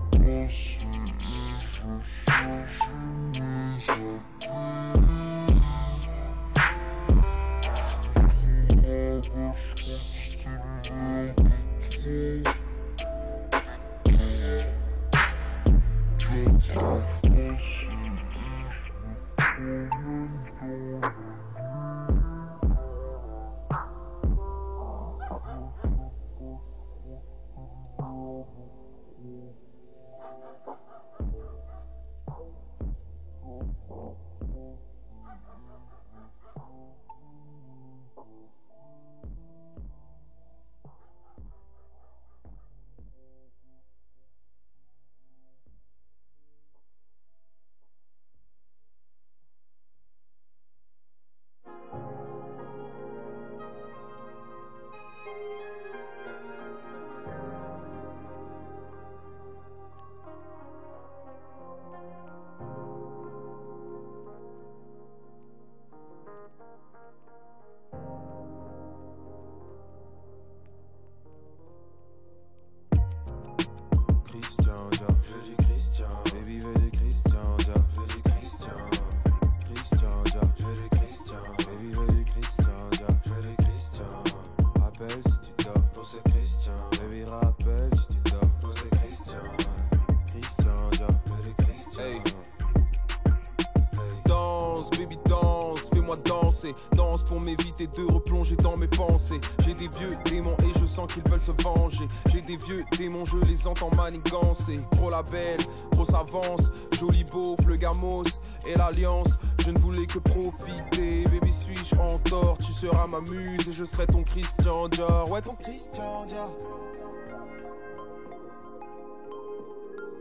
[104.06, 104.80] Entends manigancer.
[104.91, 105.58] Gros label,
[105.91, 108.26] grosse avance, joli beauf, le gamos
[108.65, 109.30] et l'alliance.
[109.63, 112.58] Je ne voulais que profiter, baby suis-je en tort?
[112.60, 115.30] Tu seras ma muse et je serai ton Christian Dior.
[115.30, 116.52] Ouais, ton Christian Dior.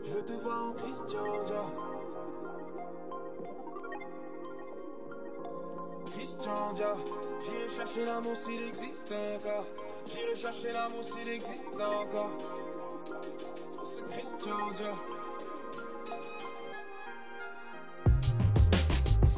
[0.05, 1.71] Je te voir en Christian Dior.
[6.15, 6.97] Christian Dior.
[7.43, 9.65] J'irai chercher l'amour s'il existe encore.
[10.07, 12.31] J'irai chercher l'amour s'il existe encore.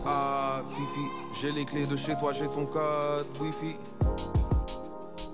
[0.06, 1.08] Ah, Fifi,
[1.42, 3.76] j'ai les clés de chez toi, j'ai ton code Wi-Fi.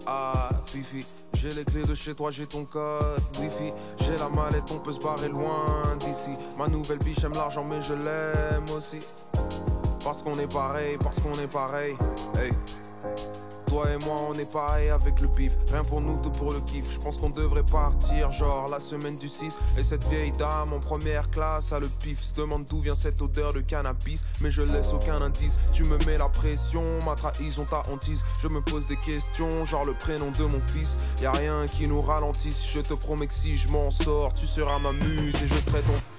[0.07, 3.71] Ah, Fifi, j'ai les clés de chez toi, j'ai ton code Wi-Fi.
[3.99, 6.31] J'ai la mallette, on peut se barrer loin d'ici.
[6.57, 8.99] Ma nouvelle biche aime l'argent, mais je l'aime aussi.
[10.03, 11.95] Parce qu'on est pareil, parce qu'on est pareil.
[13.73, 15.53] Toi et moi, on est pareil avec le pif.
[15.71, 16.85] Rien pour nous, tout pour le kiff.
[16.93, 19.51] Je pense qu'on devrait partir, genre la semaine du 6.
[19.79, 22.21] Et cette vieille dame en première classe a le pif.
[22.21, 24.23] Se demande d'où vient cette odeur de cannabis.
[24.41, 25.57] Mais je laisse aucun indice.
[25.71, 28.23] Tu me mets la pression, ma trahison, ta hantise.
[28.43, 30.99] Je me pose des questions, genre le prénom de mon fils.
[31.19, 32.63] Y a rien qui nous ralentisse.
[32.71, 35.81] Je te promets que si je m'en sors, tu seras ma muse et je serai
[35.81, 36.12] ton.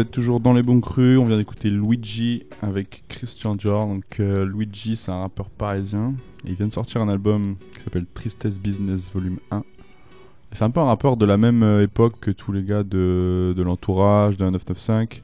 [0.00, 1.18] Êtes toujours dans les bons crus.
[1.18, 3.86] On vient d'écouter Luigi avec Christian Dior.
[3.86, 6.14] Donc euh, Luigi, c'est un rappeur parisien.
[6.46, 9.58] Et il vient de sortir un album qui s'appelle Tristesse Business Volume 1.
[9.58, 9.62] Et
[10.56, 13.54] C'est un peu un rappeur de la même euh, époque que tous les gars de,
[13.56, 15.22] de l'entourage, de 995.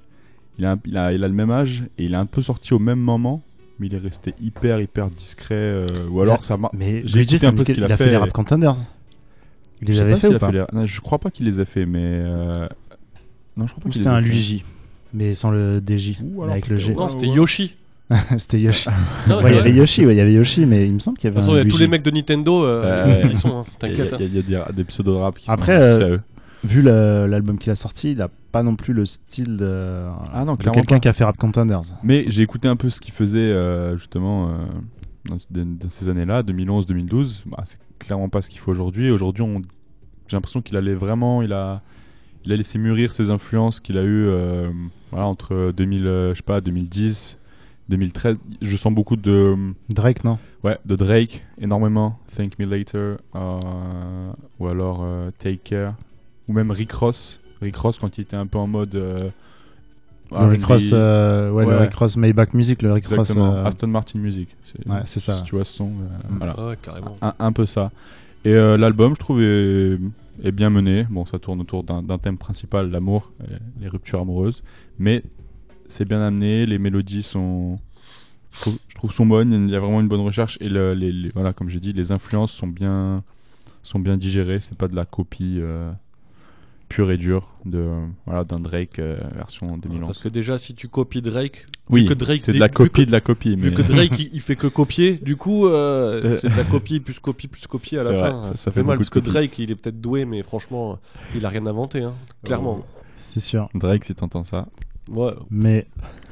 [0.58, 2.72] Il a, il, a, il a le même âge et il est un peu sorti
[2.74, 3.42] au même moment.
[3.78, 5.54] Mais il est resté hyper, hyper discret.
[5.54, 6.70] euh, ou alors ça m'a.
[6.72, 8.10] Mais j'ai Luigi, écouté un peu ce qu'il a a fait fait.
[8.10, 8.76] les Rap Contenders.
[9.82, 11.84] Il les avait fait ou pas les- non, Je crois pas qu'il les a fait,
[11.84, 12.00] mais.
[12.02, 12.66] euh,
[13.56, 14.20] Non, je crois c'était un.
[14.20, 14.64] Luigi,
[15.14, 16.94] mais sans le DJ, alors avec le G.
[16.94, 17.76] Non, c'était Yoshi.
[18.38, 18.88] c'était Yoshi.
[19.28, 21.16] Non, Ouais, il y avait Yoshi, ouais, il y avait Yoshi, mais il me semble
[21.18, 22.64] qu'il y De avait toute façon, un il y a tous les mecs de Nintendo
[22.64, 23.58] Euh, qui sont.
[23.58, 24.12] hein, Il y a- T'inquiète.
[24.12, 24.16] hein.
[24.20, 26.18] il y a, il y a des, des pseudo-rap qui Après, sont euh.
[26.64, 29.98] Vu l'album qu'il a sorti, il a pas non plus le style de,
[30.32, 31.82] Ah non, de clairement quelqu'un qui a fait Rap Contenders.
[32.02, 34.52] Mais j'ai écouté un peu ce qu'il faisait euh, justement euh,
[35.28, 37.42] dans, dans- dans ces années-là, 2011-2012.
[37.46, 39.10] Bah, c'est clairement pas ce qu'il faut aujourd'hui.
[39.10, 39.62] Aujourd'hui, on-
[40.26, 41.82] j'ai l'impression qu'il allait vraiment, il a,
[42.46, 44.70] il a laissé mûrir ses influences qu'il a eu euh,
[45.10, 47.38] voilà, entre 2000, euh, je sais pas, 2010,
[47.88, 48.36] 2013.
[48.62, 49.54] Je sens beaucoup de
[49.88, 50.38] Drake, non?
[50.64, 52.18] Ouais, de Drake, énormément.
[52.36, 55.94] Thank Me Later, euh, ou alors euh, Take Care,
[56.48, 57.40] ou même Rick Ross.
[57.60, 58.94] Rick Ross quand il était un peu en mode.
[58.94, 59.28] euh,
[60.32, 60.64] Le Rick.
[60.64, 61.76] Ross, euh, ouais, le.
[61.78, 63.18] Rick Ross Maybach Music, le Rick Ross.
[63.18, 64.48] Exactement, euh, Aston Martin Music.
[64.86, 65.34] Ouais, c'est ça.
[65.34, 66.36] Si tu vois ce son, euh, Mm.
[66.38, 66.66] voilà.
[66.68, 67.16] Ouais, carrément.
[67.22, 67.90] Un, un peu ça.
[68.46, 71.04] Et euh, l'album, je trouve, est, bien mené.
[71.10, 73.32] Bon, ça tourne autour d'un thème principal, l'amour,
[73.80, 74.62] les ruptures amoureuses.
[75.00, 75.24] Mais
[75.88, 77.80] c'est bien amené, les mélodies sont.
[78.52, 78.78] Je trouve,
[79.10, 80.58] je sont bonnes, il y a vraiment une bonne recherche.
[80.60, 80.68] Et
[81.34, 83.24] voilà, comme j'ai dit, les influences sont bien,
[83.82, 84.60] sont bien digérées.
[84.60, 85.90] C'est pas de la copie euh,
[86.88, 87.88] pure et dure de
[88.26, 90.06] voilà, d'un Drake euh, version 2011.
[90.06, 92.72] Parce que déjà, si tu copies Drake, Oui, vu que Drake c'est de la vu
[92.72, 93.56] copie que- de la copie.
[93.56, 96.38] Vu mais- que Drake il, il fait que copier, du coup, euh, Euh.
[96.38, 98.42] c'est de la copie plus copie plus copie à la vrai, fin.
[98.42, 99.18] ça- Ça, ça fait, fait mal parce que.
[99.18, 100.98] Drake il est peut-être doué, mais franchement,
[101.34, 102.84] il a rien inventé, hein, clairement.
[103.18, 103.68] C'est sûr.
[103.74, 104.66] Drake, si t'entends ça.
[105.10, 105.32] Ouais.
[105.50, 105.86] Mais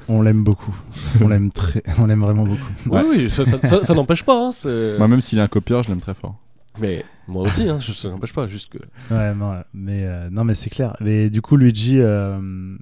[0.08, 0.74] on l'aime beaucoup.
[1.20, 2.60] on l'aime très, on l'aime vraiment beaucoup.
[2.90, 4.46] Oui, oui, ça, ça, ça- ça n'empêche pas.
[4.48, 6.36] Hein, c'est- Moi, même s'il est un copieur, je l'aime très fort.
[6.80, 8.78] Mais moi aussi, hein, je- ça n'empêche pas, juste que.
[9.14, 10.96] Ouais, non, mais euh, non, mais c'est clair.
[11.00, 12.76] Mais du coup, Luigi, euh,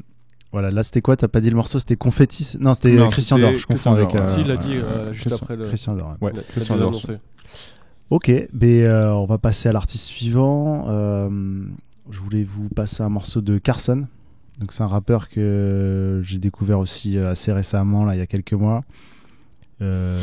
[0.50, 1.16] voilà, là, c'était quoi?
[1.16, 3.60] T'as pas dit le morceau C'était Confetti Non, c'était Non, Christian c'était Dior.
[3.60, 4.20] Je confonds Christian avec.
[4.20, 5.64] Euh, si, il l'a dit euh, euh, juste Christian- après le.
[5.64, 6.16] Christian Dior.
[6.20, 7.18] Ouais, Christian annoncé.
[8.10, 10.84] Ok, ben, euh, on va passer à l'artiste suivant.
[10.88, 11.64] Euh,
[12.10, 14.06] je voulais vous passer un morceau de Carson.
[14.58, 18.26] Donc c'est un rappeur que j'ai découvert aussi euh, assez récemment, là, il y a
[18.26, 18.84] quelques mois.
[19.80, 20.20] Euh,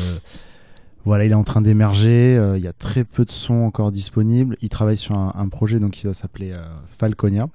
[1.04, 2.36] voilà, il est en train d'émerger.
[2.36, 4.56] euh, il y a très peu de sons encore disponibles.
[4.62, 6.62] Il travaille sur un, projet donc qui va s'appeler euh,
[6.98, 7.48] Falconia.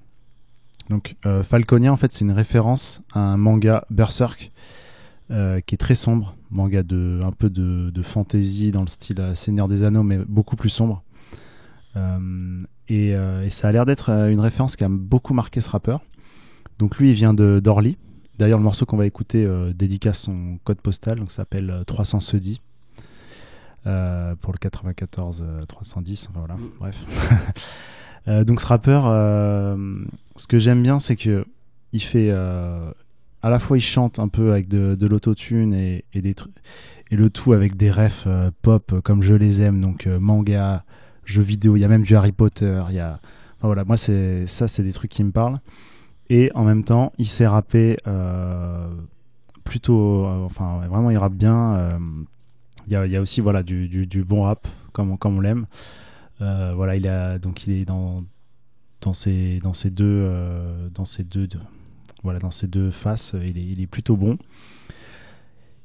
[1.26, 4.52] Euh, Falconia, en fait, c'est une référence à un manga Berserk
[5.28, 9.68] qui est très sombre, manga de un peu de, de fantasy dans le style Seigneur
[9.68, 11.02] des Anneaux, mais beaucoup plus sombre.
[12.90, 13.16] Et,
[13.50, 16.04] ça a l'air d'être une référence qui a beaucoup marqué ce rappeur.
[16.78, 17.98] Donc lui, il vient d'Orly.
[18.38, 21.84] D'ailleurs, le morceau qu'on va écouter euh, dédicace son code postal, donc ça s'appelle euh,
[21.84, 22.62] 300 se dit.
[23.88, 27.06] Euh, pour le 94 euh, 310, enfin voilà, bref.
[28.28, 29.78] Euh, donc ce rappeur, euh,
[30.36, 31.46] ce que j'aime bien, c'est que
[31.94, 32.90] il fait euh,
[33.44, 36.56] à la fois il chante un peu avec de, de l'autotune et, et des trucs
[37.12, 40.20] et le tout avec des refs euh, pop euh, comme je les aime, donc euh,
[40.20, 40.84] manga,
[41.26, 43.20] jeux vidéo, il y a même du Harry Potter, il y a
[43.60, 45.60] enfin, voilà, moi c'est ça c'est des trucs qui me parlent.
[46.30, 48.88] Et en même temps il sait rapper euh,
[49.64, 51.90] plutôt euh, enfin vraiment il rappe bien euh,
[52.88, 55.66] il y, a, aussi voilà du, du, bon rap comme on, comme on l'aime.
[56.42, 58.24] Euh, voilà il a donc il est dans
[59.02, 61.48] dans ces dans ces deux euh, dans ces deux,
[62.24, 64.38] voilà dans ces deux faces il est, il est plutôt bon.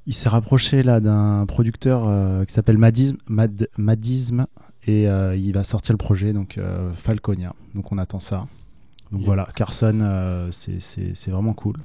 [0.06, 4.46] Il s'est rapproché là d'un producteur euh, qui s'appelle Madism, Mad- Madism
[4.86, 6.58] et il va sortir le projet donc
[6.94, 7.54] Falconia.
[7.74, 8.46] Donc on attend ça.
[9.12, 11.76] Donc voilà Carson c'est vraiment cool.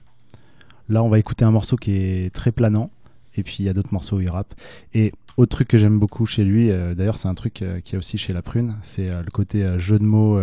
[0.90, 2.90] Là on va écouter un morceau qui est très planant
[3.36, 4.54] et puis il y a d'autres morceaux où il rappe.
[4.94, 7.96] Et autre truc que j'aime beaucoup chez lui euh, d'ailleurs c'est un truc qu'il y
[7.96, 10.40] a aussi chez La Prune c'est euh, le côté euh, jeu de mots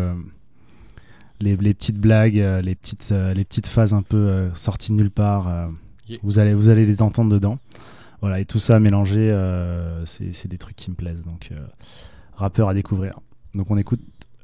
[1.40, 5.70] les, les petites blagues les petites les petites phases un peu sorties de nulle part
[6.08, 6.18] Yeah.
[6.24, 7.60] vous allez vous allez les entendre dedans.
[8.22, 9.32] Voilà et tout ça mélangé
[10.04, 11.22] c'est des trucs qui me plaisent.
[11.22, 11.52] Donc
[12.34, 13.20] rappeur à découvrir.
[13.54, 14.00] Donc on écoute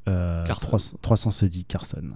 [0.07, 0.67] euh, Carson.
[0.67, 2.11] 300, 300 se dit Carson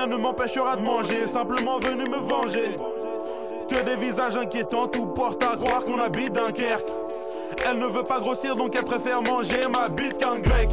[0.00, 2.74] Rien ne m'empêchera de manger, simplement venu me venger.
[3.68, 6.86] Que des visages inquiétants, tout porte à croire qu'on habite Dunkerque.
[7.68, 10.70] Elle ne veut pas grossir, donc elle préfère manger ma bite qu'un grec.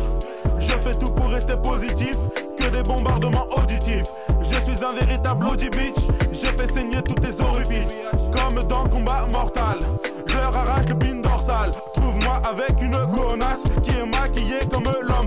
[0.60, 2.16] Je fais tout pour rester positif,
[2.58, 4.06] que des bombardements auditifs.
[4.44, 5.98] Je suis un véritable OG bitch,
[6.32, 7.96] je fais saigner tous tes orifices.
[8.32, 9.80] Comme dans combat mortal,
[10.26, 11.72] je leur arrache le pin dorsal.
[11.98, 15.18] Trouve-moi avec une connasse qui est maquillée comme l'homme.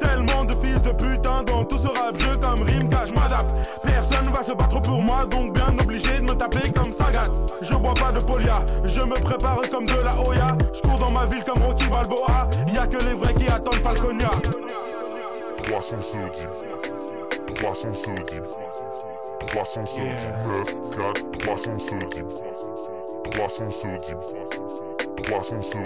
[0.00, 2.88] Tellement de fils de putain dans tout ce rap jeu comme rime
[3.42, 3.80] m'adapte.
[3.82, 7.24] Personne va se battre pour moi, donc bien obligé de me taper comme Sagat.
[7.62, 10.56] Je bois pas de polia, je me prépare comme de la Oya.
[10.72, 12.48] Je cours dans ma ville comme Rocky Balboa.
[12.72, 14.18] Y a que les vrais qui attendent Falcon
[15.64, 17.54] 300 sur 10.
[17.54, 18.40] 300 sur 10.
[19.46, 20.10] 300 sur 10.
[20.46, 22.24] 9, 4, 300 sur 10.
[23.30, 24.14] 300 sur 10.
[25.24, 25.82] 300 sur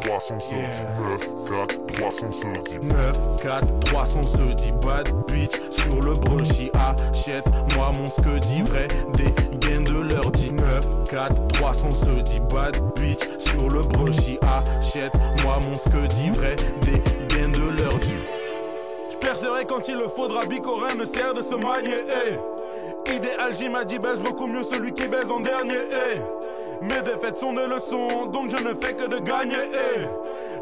[0.00, 0.08] 10.
[0.08, 0.62] 300 sur 10.
[1.00, 2.78] 9, 4, 300 sur 10.
[2.88, 8.88] 9, 4, 300 se dit bad bitch Sur le brunchi achète-moi mon ce dit vrai
[9.14, 14.38] Des gains de leur dit 9, 4, 300 se dit bad bitch Sur le brunchi
[14.42, 17.02] achète-moi mon ce dit vrai Des
[17.34, 18.16] gains de leur dit
[19.12, 23.12] J'percerai quand il le faudra Bicorin ne sert de se manier eh.
[23.12, 25.78] Idéal J m'a dit baise beaucoup mieux celui qui baise en dernier
[26.14, 26.35] eh.
[26.82, 29.56] Mes défaites sont des leçons donc je ne fais que de gagner.
[29.72, 30.06] Eh.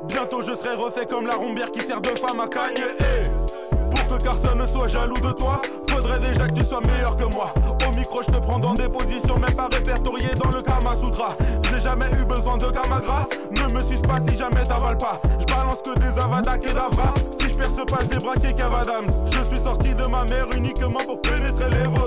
[0.06, 2.82] Bientôt je serai refait comme la rombière qui sert de femme à cagner.
[3.00, 3.28] Eh.
[3.90, 7.24] Pour que personne ne soit jaloux de toi Faudrait déjà que tu sois meilleur que
[7.34, 7.52] moi.
[7.86, 11.36] Au micro je te prends dans des positions Même pas répertoriées dans le Kama Sutra.
[11.70, 15.20] J'ai jamais eu besoin de Kamagra Ne me suce pas si jamais t'avales pas.
[15.38, 17.14] Je balance que des Avada Kedavra.
[17.40, 21.20] Si je perce pas des braquets Cavadams Je suis sorti de ma mère uniquement pour
[21.22, 22.03] pénétrer les vôtres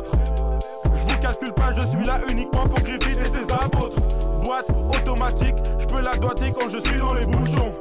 [1.38, 4.02] calcule pas, je suis là uniquement pour Griffith et ses apôtres.
[4.44, 7.72] Boîte automatique, je peux la doiter quand je suis dans les bouchons.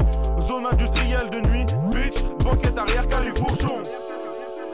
[0.40, 3.82] Zone industrielle de nuit, bitch, banquette arrière califourchon.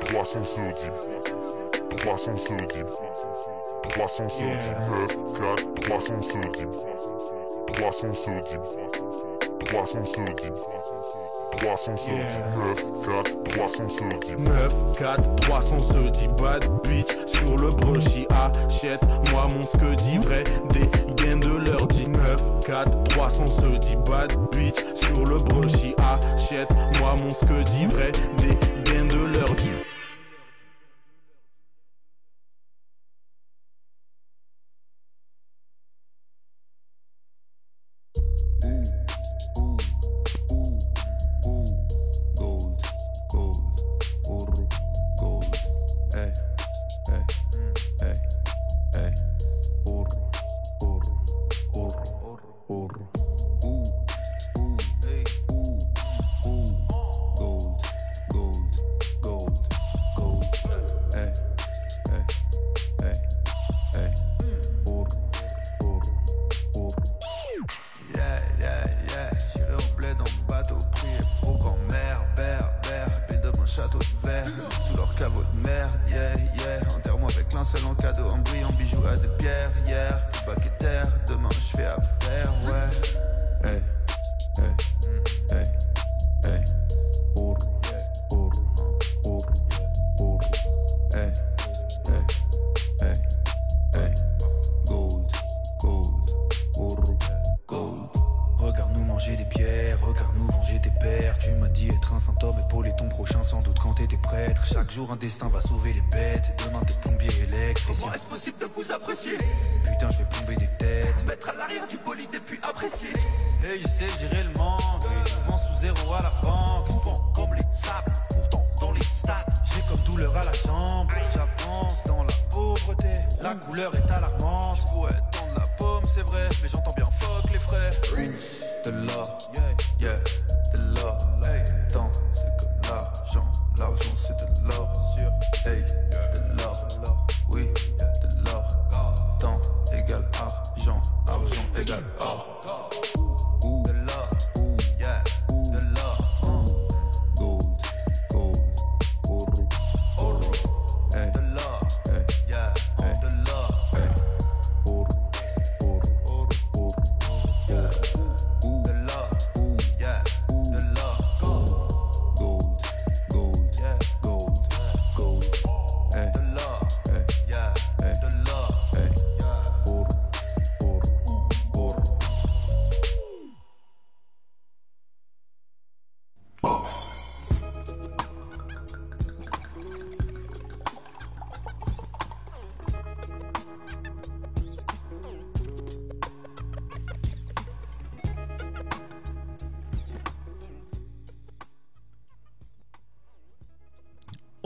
[0.06, 1.98] 300 sur 10.
[1.98, 2.84] 300 sur 10.
[3.90, 4.56] 300 sur 10.
[4.90, 6.66] 9, 4, 300 sur 10.
[7.74, 8.58] 300 sur 10.
[9.66, 10.24] 300 sur
[11.58, 20.18] 379 4 370 9 4 370 bad bitch sur le brochy achète moi mon scuddy
[20.18, 27.14] vrai des gains de leur 19 4 370 bad bitch sur le brochy achète moi
[27.22, 29.72] mon scuddy vrai des gains de leur 10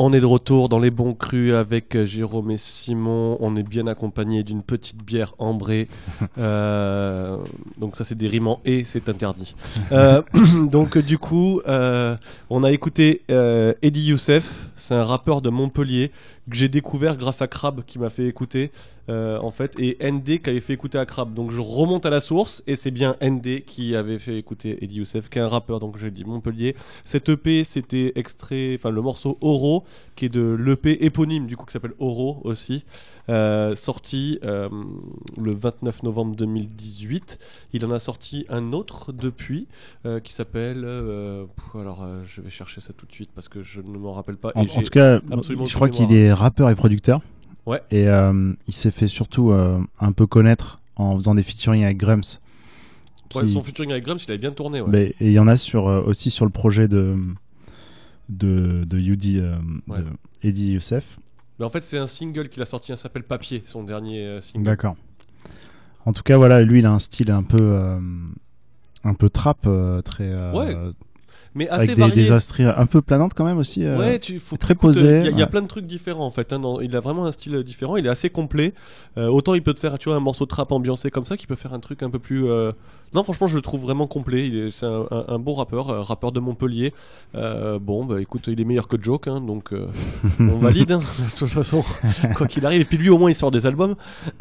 [0.09, 3.36] On est de retour dans les bons crus avec euh, Jérôme et Simon.
[3.40, 5.88] On est bien accompagné d'une petite bière ambrée.
[6.38, 7.38] Euh,
[7.78, 9.54] donc ça c'est des rimes en et, c'est interdit.
[9.90, 10.20] Euh,
[10.70, 12.14] donc du coup, euh,
[12.50, 14.68] on a écouté Eddie Youssef.
[14.76, 16.12] C'est un rappeur de Montpellier
[16.51, 18.70] que j'ai découvert grâce à Crab qui m'a fait écouter
[19.09, 21.32] euh, en fait et ND qui avait fait écouter à Crab.
[21.34, 24.97] Donc je remonte à la source et c'est bien ND qui avait fait écouter Eddie
[24.97, 26.74] Youssef qui est un rappeur donc je dis Montpellier.
[27.05, 29.84] Cette EP c'était extrait, enfin le morceau Oro
[30.14, 32.84] qui est de l'EP éponyme du coup qui s'appelle Oro aussi,
[33.28, 34.68] euh, sorti euh,
[35.36, 37.38] le 29 novembre 2018.
[37.74, 39.68] Il en a sorti un autre depuis
[40.22, 40.84] qui s'appelle,
[41.74, 44.53] alors je vais chercher ça tout de suite parce que je ne m'en rappelle pas.
[44.55, 47.20] En, et en j'ai tout cas, absolument je crois qu'il est rappeur et producteur.
[47.66, 47.80] Ouais.
[47.91, 51.97] Et euh, il s'est fait surtout euh, un peu connaître en faisant des featuring avec
[51.97, 52.41] Grumps.
[53.34, 54.80] Ouais, son featuring avec Grumps, il avait bien tourné.
[54.80, 54.89] Ouais.
[54.89, 57.16] Mais- et il y en a sur, euh, aussi sur le projet de,
[58.28, 59.99] de, de Yudi, Ouais.
[59.99, 60.05] de
[60.43, 61.18] Eddie Youssef.
[61.59, 64.64] Mais en fait, c'est un single qu'il a sorti, il s'appelle Papier, son dernier single.
[64.64, 64.97] D'accord.
[66.05, 67.80] En tout cas, voilà, lui, il a un style un peu,
[69.03, 69.66] un peu trap,
[70.05, 70.32] très.
[70.53, 70.76] Ouais.
[71.57, 72.14] Mais avec assez des, varié.
[72.14, 73.84] des instrus un peu planantes quand même aussi.
[73.84, 75.04] euh, Ouais, tu faut très écoute, posé.
[75.07, 76.52] euh, Il y, a- y plein de trucs différents en fait.
[76.52, 77.96] hein, dans- il a vraiment un style différent.
[77.96, 78.74] Il est assez complet.
[79.18, 81.36] Euh, autant il peut te faire, tu vois, un morceau de trap ambiancé comme ça,
[81.36, 82.46] qui peut faire un truc un peu plus.
[82.46, 82.70] euh,
[83.14, 84.68] Non, franchement, je le trouve vraiment complet.
[84.70, 86.92] C'est un, un- un bon rappeur, euh, rappeur de Montpellier.
[87.36, 89.86] Euh, bon, bah écoute, il est meilleur que Joke, hein, donc euh,
[90.40, 90.90] on valide.
[90.92, 91.82] hein, de toute façon,
[92.36, 92.80] quoi qu'il arrive.
[92.82, 93.94] Et puis lui, au moins, il sort des albums.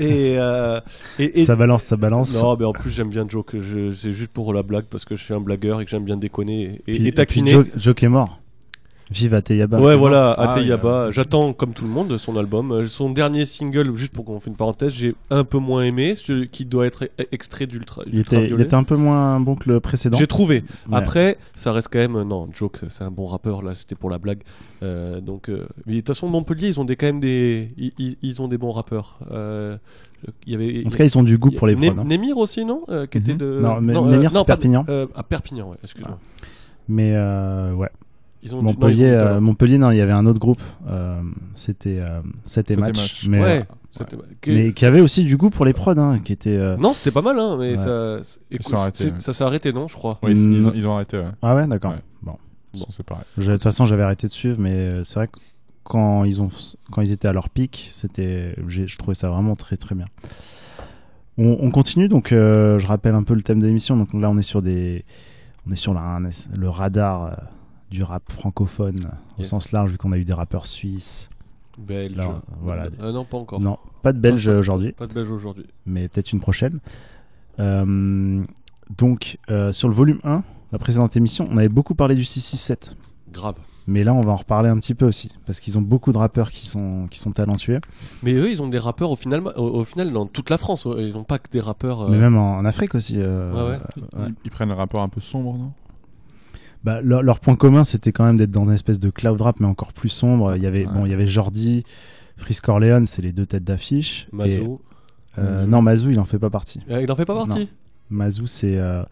[0.00, 0.80] et, euh,
[1.18, 2.34] et, et- Ça balance, ça balance.
[2.34, 3.52] Non, mais en plus, j'aime bien Joke.
[3.94, 6.16] C'est juste pour la blague parce que je suis un blagueur et que j'aime bien
[6.26, 7.56] déconner et, et taquiner.
[7.94, 8.40] qui est mort.
[9.10, 9.80] Vive Ateyaba.
[9.80, 11.12] Ouais, voilà, Ah, Ateyaba.
[11.12, 12.72] J'attends, comme tout le monde, son album.
[12.72, 16.16] Euh, Son dernier single, juste pour qu'on fasse une parenthèse, j'ai un peu moins aimé,
[16.16, 18.02] celui qui doit être e- extrait d'Ultra.
[18.12, 20.18] Il était, il était un peu moins bon que le précédent.
[20.18, 20.64] J'ai trouvé.
[20.90, 20.96] Ouais.
[20.98, 22.16] Après, ça reste quand même.
[22.16, 24.40] euh, Non, Joke, c'est un bon rappeur, là, c'était pour la blague.
[24.82, 27.68] Euh, donc, euh, mais de toute façon, Montpellier, ils ont des, quand même des.
[28.22, 29.20] Ils, ont des bons rappeurs.
[29.30, 29.76] Euh,
[30.46, 32.04] il y avait, En tout cas, ils ont du goût pour les Né- prods, hein.
[32.04, 33.38] Némir aussi, non Euh, Qui était Mhm.
[33.38, 33.60] de.
[33.62, 34.84] Non, mais euh, Némir, c'est Perpignan.
[34.88, 36.18] euh, à Perpignan, ouais, excuse-moi.
[36.88, 37.88] Mais euh, ouais.
[38.46, 39.40] Ils ont du- non, ils ont Montpellier, euh, talent.
[39.40, 40.62] Montpellier, non, il y avait un autre groupe.
[40.88, 41.20] euh,
[41.54, 43.26] c'était euh, C'était C'était match, Match.
[43.28, 43.64] mais, Ouais,
[44.00, 44.04] euh,
[44.46, 46.56] mais qui avait aussi du goût pour les prods, hein, qui était.
[46.56, 47.76] euh, Non, c'était pas mal, hein, mais Ouais.
[47.76, 48.18] ça,
[48.50, 50.18] écoute, arrêtés, s'est arrêté, non, je crois.
[50.22, 50.68] Ils, ils Mm.
[50.68, 51.18] ont, ils ont arrêté.
[51.18, 51.24] Ouais.
[51.42, 51.92] Ah ouais, d'accord.
[51.92, 51.98] Ouais.
[52.22, 52.36] Bon.
[52.74, 55.38] Je- De toute façon, j'avais arrêté de suivre, mais c'est vrai que
[55.82, 56.50] quand ils ont,
[56.92, 60.06] quand ils étaient à leur pic, c'était, je trouvais ça vraiment très très bien.
[61.38, 62.32] On, on continue donc.
[62.32, 63.96] euh, je rappelle un peu le thème de l'émission.
[63.96, 65.04] Donc là, on est sur des,
[65.68, 66.18] on est sur la-
[66.58, 67.30] le radar euh,
[67.90, 68.98] du rap francophone
[69.38, 71.28] au sens large, vu qu'on a eu des rappeurs suisses.
[71.78, 72.16] Belge.
[72.16, 72.88] Là, voilà.
[73.00, 73.60] Euh, non, pas encore.
[73.60, 74.92] Non, pas de Belge aujourd'hui.
[74.92, 75.66] Pas de Belge aujourd'hui.
[75.84, 76.78] mais peut-être une prochaine.
[77.60, 78.42] Euh,
[78.96, 82.96] donc, euh, sur le volume 1, la précédente émission, on avait beaucoup parlé du 667.
[83.32, 83.56] Grave.
[83.88, 86.18] Mais là, on va en reparler un petit peu aussi, parce qu'ils ont beaucoup de
[86.18, 87.80] rappeurs qui sont, qui sont talentueux,
[88.22, 90.88] Mais eux, ils ont des rappeurs au final, au, au final dans toute la France.
[90.98, 92.02] Ils n'ont pas que des rappeurs.
[92.02, 93.14] euh, mais même en, en Afrique aussi.
[93.18, 94.20] euh, Ouais, ouais.
[94.20, 94.28] ouais.
[94.28, 95.72] Ils, ils prennent un rapport un peu sombre, non?
[96.86, 99.58] Bah, leur, leur point commun, c'était quand même d'être dans une espèce de cloud rap,
[99.60, 100.54] mais encore plus sombre.
[100.56, 100.92] Il y avait, Ouais.
[100.92, 101.82] bon, il y avait Jordi,
[102.36, 104.28] Frisk Corleone, c'est les deux têtes d'affiche.
[104.44, 104.80] Et, euh, Mazou.
[105.68, 106.80] Non, Mazou, il en fait pas partie.
[106.88, 107.68] Euh, il en fait pas partie Non.
[108.10, 109.02] Mazou, c'est euh,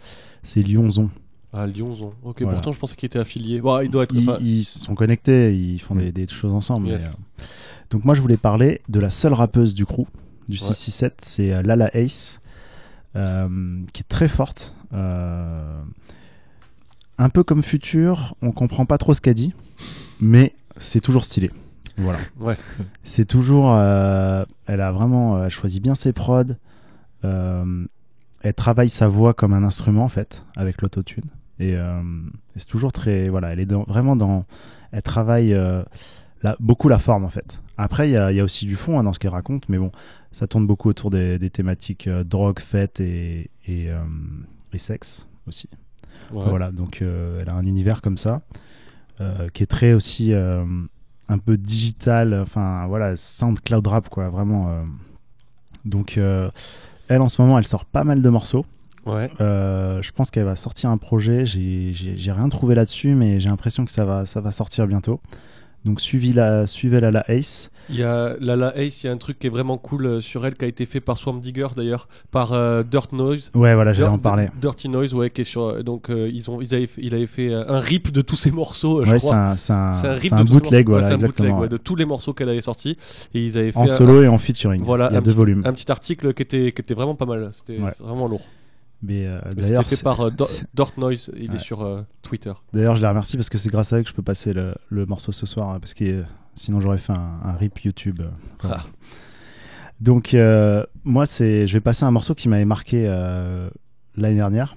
[0.44, 1.10] c'est Lyonzon.
[1.52, 2.12] Ah, Lyonzon.
[2.22, 2.52] Ok, Voilà.
[2.54, 3.60] pourtant, je pensais qu'il était affilié.
[3.60, 4.14] Bon, il doit être.
[4.40, 6.86] Ils, sont connectés, ils font des, des choses ensemble.
[6.88, 7.02] Yes.
[7.02, 7.46] mais, euh,
[7.90, 10.06] Donc moi je voulais parler de la seule rappeuse du crew,
[10.48, 10.58] du Ouais.
[10.58, 12.40] 667, c'est Lala Ace,
[13.14, 14.74] qui est très forte.
[14.94, 15.80] euh,
[17.18, 19.54] un peu comme Future, on comprend pas trop ce qu'elle dit,
[20.20, 21.50] mais c'est toujours stylé.
[21.96, 22.18] Voilà.
[22.40, 22.56] Ouais.
[23.04, 23.72] C'est toujours.
[23.74, 25.36] euh, elle a vraiment.
[25.36, 26.42] euh, Elle choisit bien ses prods.
[27.24, 27.86] euh,
[28.42, 31.24] elle travaille sa voix comme un instrument en fait, avec l'autotune.
[31.60, 32.02] Et, euh,
[32.54, 33.28] et c'est toujours très.
[33.28, 34.44] Voilà, elle est dans- vraiment dans.
[34.92, 35.52] Elle travaille
[36.42, 37.60] la- beaucoup la forme en fait.
[37.78, 39.68] Après, il y a, il y a aussi du fond hein, dans ce qu'elle raconte,
[39.68, 39.90] mais bon,
[40.32, 43.88] ça tourne beaucoup autour des, des thématiques drogue, fête et, et,
[44.72, 45.68] et sexe aussi.
[46.32, 46.44] Ouais.
[46.48, 48.42] Voilà, donc euh, elle a un univers comme ça,
[49.20, 50.64] euh, qui est très aussi euh,
[51.28, 54.68] un peu digital, enfin voilà, SoundCloud rap quoi, vraiment.
[54.68, 54.82] euh.
[55.84, 56.50] Donc euh,
[57.08, 58.64] elle en ce moment, elle sort pas mal de morceaux.
[59.06, 59.30] Ouais.
[59.40, 61.44] Euh, je pense qu'elle va sortir un projet.
[61.44, 65.20] J'ai rien trouvé là-dessus, mais j'ai l'impression que ça va, ça va sortir bientôt.
[65.84, 67.70] Donc suivez la, suivez la, la Ace.
[67.90, 70.20] Il y a Lala Ace, il y a un truc qui est vraiment cool euh,
[70.22, 73.50] sur elle qui a été fait par Swamp Digger d'ailleurs, par euh, Dirt Noise.
[73.54, 74.46] Ouais, voilà, j'allais en parler.
[74.58, 75.84] Dirty Noise, ouais, qui est sur.
[75.84, 78.50] Donc euh, ils ont, ils avaient, il avait fait euh, un rip de tous ses
[78.50, 80.88] morceaux, euh, je Ouais, c'est un, c'est un, C'est un bootleg.
[80.88, 81.48] Ouais, voilà, c'est un exactement.
[81.48, 81.68] bootleg, ouais, ouais.
[81.68, 82.96] de tous les morceaux qu'elle avait sortis.
[83.34, 84.82] Et ils avaient fait En un- solo et en featuring.
[84.82, 85.62] Voilà, Il y a deux petit- volumes.
[85.66, 87.50] un petit article qui était, qui était vraiment pas mal.
[87.52, 87.92] C'était Ouais.
[88.00, 88.40] vraiment lourd.
[89.06, 90.46] Mais euh, d'ailleurs, fait par euh, Do-
[90.96, 91.30] Noise.
[91.36, 91.56] Il Ouais.
[91.56, 92.52] est sur euh, Twitter.
[92.72, 94.74] D'ailleurs, je la remercie parce que c'est grâce à elle que je peux passer le,
[94.88, 96.22] le morceau ce soir, hein, parce que euh,
[96.54, 98.20] sinon j'aurais fait un, un rip YouTube.
[98.20, 98.30] euh.
[98.70, 98.82] Ah.
[100.00, 100.36] Donc,
[101.04, 103.06] moi, c'est, je vais passer un morceau qui m'avait marqué
[104.16, 104.76] l'année dernière,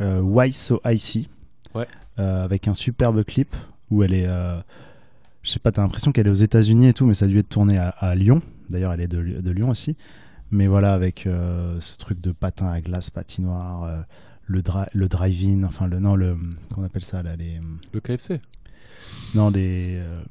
[0.00, 1.28] Why So Icy,
[1.74, 1.86] Ouais.
[2.16, 3.54] avec un superbe clip
[3.90, 4.26] où elle est.
[5.42, 7.38] je sais pas, t'as l'impression qu'elle est aux États-Unis et tout, mais ça a dû
[7.38, 8.40] être tourné à, à Lyon.
[8.70, 9.96] D'ailleurs, elle est de, de Lyon aussi.
[10.50, 14.00] Mais voilà, avec euh, ce truc de patin à glace, patinoire, euh,
[14.46, 16.36] le, dri- le drive-in, enfin, le, non, le.
[16.70, 17.60] Comment on appelle ça là les,
[17.92, 18.40] Le KFC.
[19.34, 19.90] Non, des.
[19.98, 20.22] euh,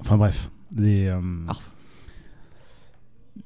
[0.00, 0.50] enfin, bref.
[0.70, 1.12] Des.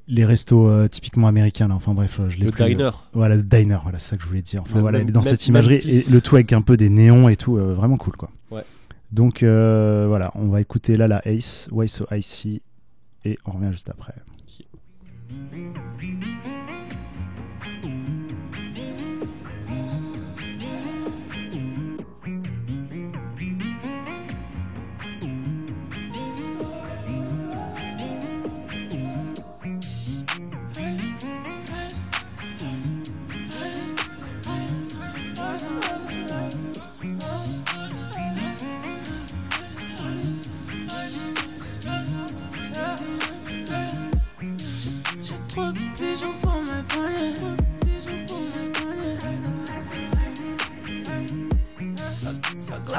[0.07, 2.91] les restos typiquement américains là enfin bref je l'ai Le diner.
[3.13, 5.23] voilà le diner voilà c'est ça que je voulais dire enfin Le voilà même- dans
[5.23, 8.31] cette imagerie et le tout avec un peu des néons et tout vraiment cool quoi
[8.51, 8.65] Ouais.
[9.13, 12.63] donc voilà on va écouter là la Ace Why So Icy
[13.25, 14.15] et on revient juste après
[15.29, 16.28] Thank you.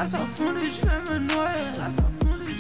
[0.05, 1.73] Ça glace à fond et je me noyer.
[1.73, 2.51] Glace à fond je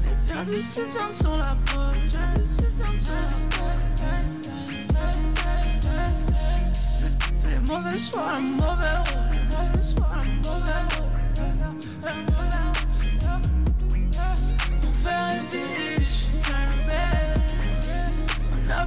[0.00, 1.92] me vient du citron sur la peau.
[2.02, 3.68] Du citron sur la peau.
[7.48, 9.30] Les mauvais choix, mauvais rôle.
[9.32, 11.18] Les mauvais choix, mauvais rôle.
[14.82, 16.38] Mon frère est je suis
[16.88, 17.38] back.
[18.58, 18.86] On a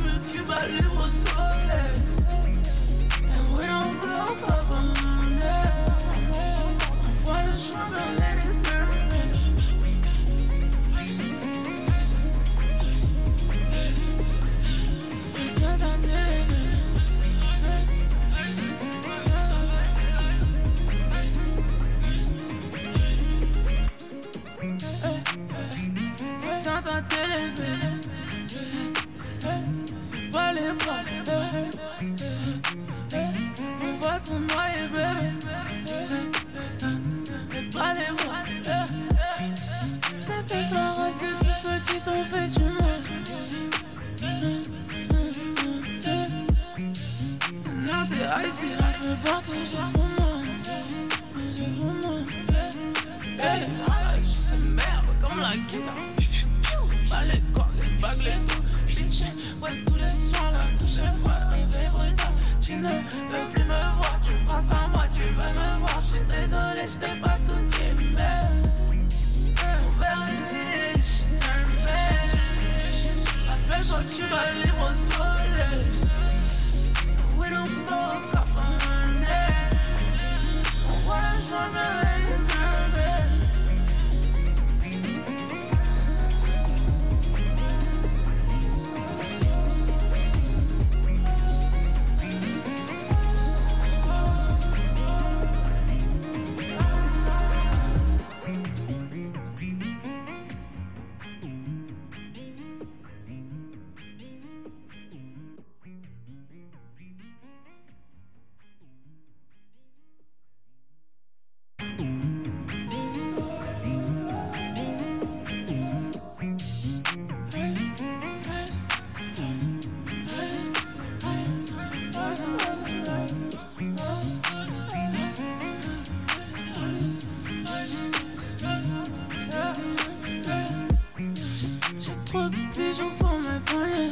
[132.73, 134.09] bijoux pour mes poignets.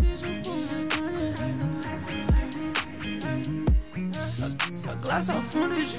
[0.00, 1.34] Bijoux pour mes poignets.
[4.12, 5.96] Ça, glace à fond je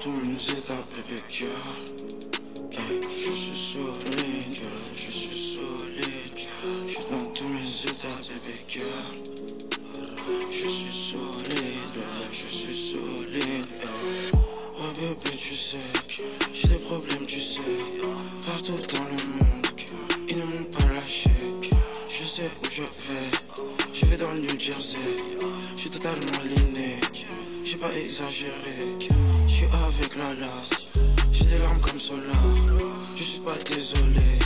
[0.00, 1.91] Tous mes états, bébé girl.
[8.74, 13.66] Je suis solide, je suis solide.
[13.82, 14.32] hey.
[14.32, 15.76] Ouais, bébé, tu sais,
[16.54, 17.60] j'ai des problèmes, tu sais.
[18.46, 19.66] Partout dans le monde,
[20.26, 21.28] ils ne m'ont pas lâché.
[22.08, 24.96] Je sais où je vais, je vais dans le New Jersey.
[25.76, 26.96] Je suis totalement liné,
[27.64, 28.96] j'ai pas exagéré.
[29.48, 30.88] Je suis avec la lasse,
[31.30, 32.42] j'ai des larmes comme Solar.
[33.16, 34.41] Je suis pas désolé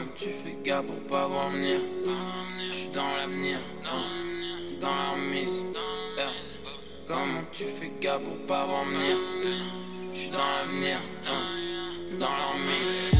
[0.00, 1.80] Euh, comment tu fais gaffe pour pas voir venir.
[2.72, 3.58] J'suis dans l'avenir,
[3.92, 5.62] euh, dans la remise.
[7.06, 9.16] Comment tu fais gaffe pour pas voir venir?
[10.14, 10.98] J'suis dans l'avenir,
[12.18, 13.19] dans la.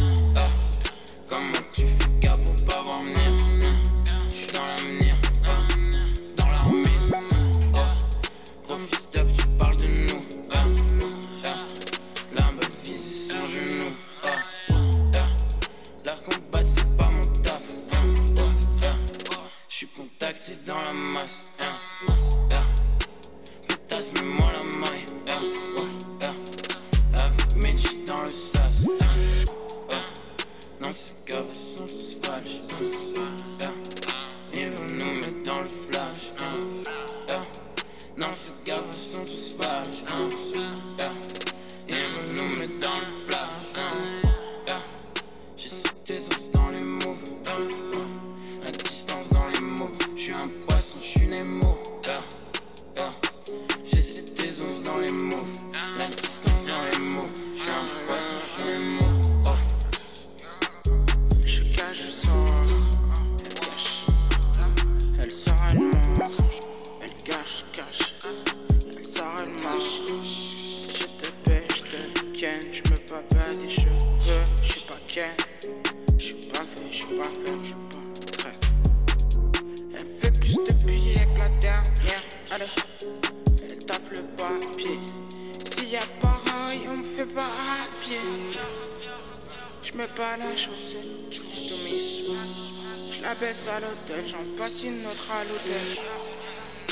[94.82, 94.86] Je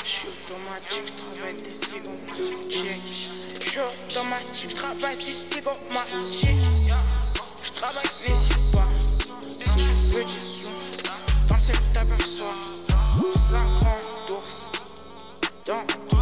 [0.05, 3.29] suis automatique, je travaille des secondes magiques.
[3.59, 6.93] Je suis automatique, je travaille des secondes magiques.
[7.63, 8.83] Je travaille, n'hésite pas.
[9.59, 10.39] Si tu veux, tu.
[11.47, 12.53] Dans cette table, soir.
[13.51, 14.67] la grande ours.
[15.65, 16.18] Dans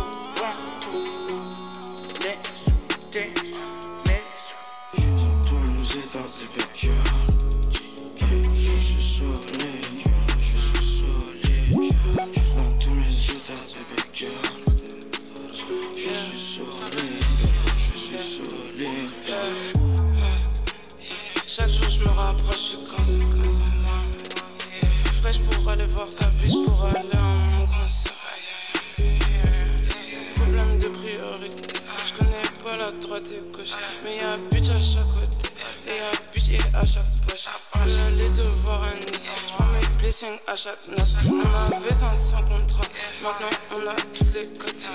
[40.17, 41.15] signes à chaque nage.
[41.29, 42.89] On avait 500 contrats,
[43.21, 44.87] maintenant on a toutes les cotes.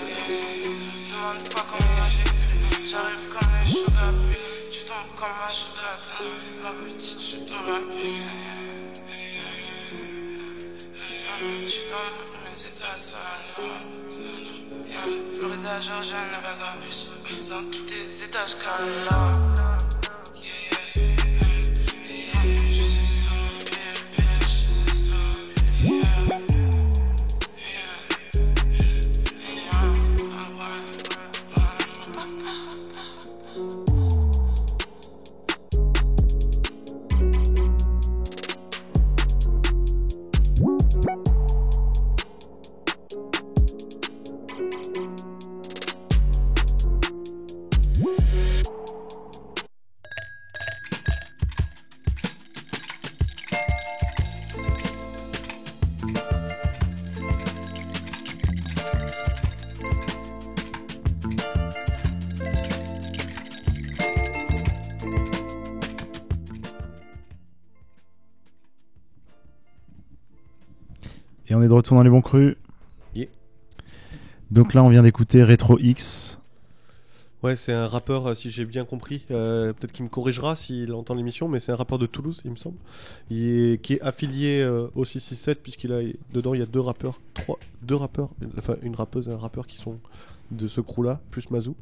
[1.11, 2.25] Demande pas comment j'ai
[2.85, 4.13] j'arrive comme un sugar
[4.73, 5.99] Tu tombes comme un sugar
[6.63, 7.79] Ma petite, tu tombes ah, ma
[11.67, 13.21] Tu tombes, mais c'est ta seule.
[15.39, 16.75] Florida, Georgia, Nevada,
[17.49, 19.52] dans tous tes étages, calme
[71.55, 72.57] On est de retour dans les bons crus.
[74.51, 76.42] Donc là, on vient d'écouter Retro X
[77.43, 79.25] Ouais, c'est un rappeur, euh, si j'ai bien compris.
[79.33, 82.53] euh, Peut-être qu'il me corrigera s'il entend l'émission, mais c'est un rappeur de Toulouse, il
[82.53, 82.77] me semble.
[83.31, 86.01] Il est- qui est affilié euh, au 667, puisqu'il a
[86.33, 89.67] dedans, il y a deux rappeurs, trois, deux rappeurs, enfin une rappeuse et un rappeur
[89.67, 89.99] qui sont
[90.53, 91.75] de ce crew-là, plus Mazou.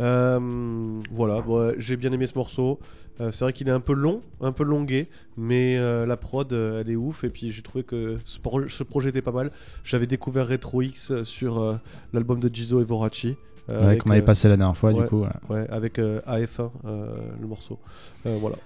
[0.00, 1.44] Euh, voilà,
[1.78, 2.78] j'ai bien aimé ce morceau.
[3.18, 6.96] C'est vrai qu'il est un peu long, un peu longué, mais la prod, elle est
[6.96, 7.24] ouf.
[7.24, 9.50] Et puis j'ai trouvé que ce, pro- ce projet était pas mal.
[9.84, 11.78] J'avais découvert Retro X sur
[12.12, 13.36] l'album de Jizo et Vorachi.
[13.70, 15.66] Euh, Ouais, qu'on avait passé la dernière fois, du coup, ouais.
[15.70, 17.78] avec euh, AF1, euh, le morceau.
[18.26, 18.56] Euh, voilà.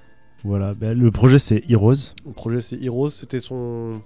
[0.45, 2.15] Voilà, ben, le projet c'est Heroes.
[2.27, 4.01] Le projet c'est Heroes, c'était son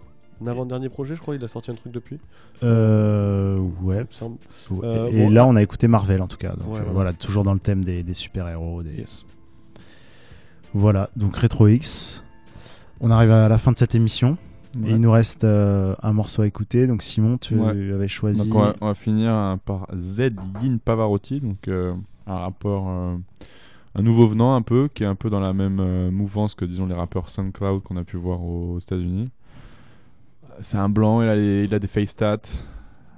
[0.46, 1.34] avant-dernier projet, je crois.
[1.34, 2.18] Il a sorti un truc depuis.
[2.62, 4.06] Euh, ouais.
[4.82, 6.50] Euh, Et bon, là, ah- on a écouté Marvel en tout cas.
[6.54, 6.90] Donc, Ouais, euh, voilà.
[6.92, 8.82] voilà, toujours dans le thème des, des super-héros.
[8.82, 9.04] Des...
[10.72, 12.22] Voilà, donc Retro X.
[13.00, 14.36] On arrive à la fin de cette émission.
[14.78, 14.90] Ouais.
[14.90, 16.86] Et il nous reste euh, un morceau à écouter.
[16.86, 17.70] Donc Simon, tu Ouais.
[17.92, 18.48] avais choisi.
[18.48, 20.30] Donc on va, on va finir euh, par Z
[20.62, 21.92] Yin Pavarotti, donc euh,
[22.26, 23.16] un rappeur, euh,
[23.96, 26.64] un nouveau venant un peu, qui est un peu dans la même euh, mouvance que
[26.64, 29.30] disons les rappeurs SoundCloud qu'on a pu voir aux États-Unis.
[30.62, 32.38] C'est un blanc, il a, les- il a des face tats,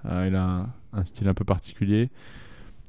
[0.04, 2.08] il a un, un style un peu particulier.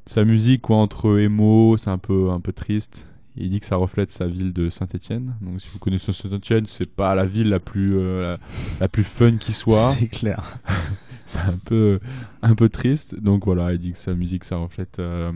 [0.05, 3.07] Sa musique, quoi, entre emo, c'est un peu, un peu triste.
[3.35, 5.35] Il dit que ça reflète sa ville de Saint-Etienne.
[5.41, 8.39] Donc, si vous connaissez Saint-Etienne, c'est pas la ville la plus, euh, la,
[8.79, 9.93] la plus fun qui soit.
[9.93, 10.59] C'est clair.
[11.25, 11.99] c'est un peu,
[12.43, 13.15] un peu triste.
[13.19, 15.31] Donc voilà, il dit que sa musique, ça reflète euh,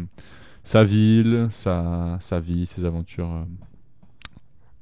[0.63, 3.43] sa ville, sa, sa vie, ses aventures euh,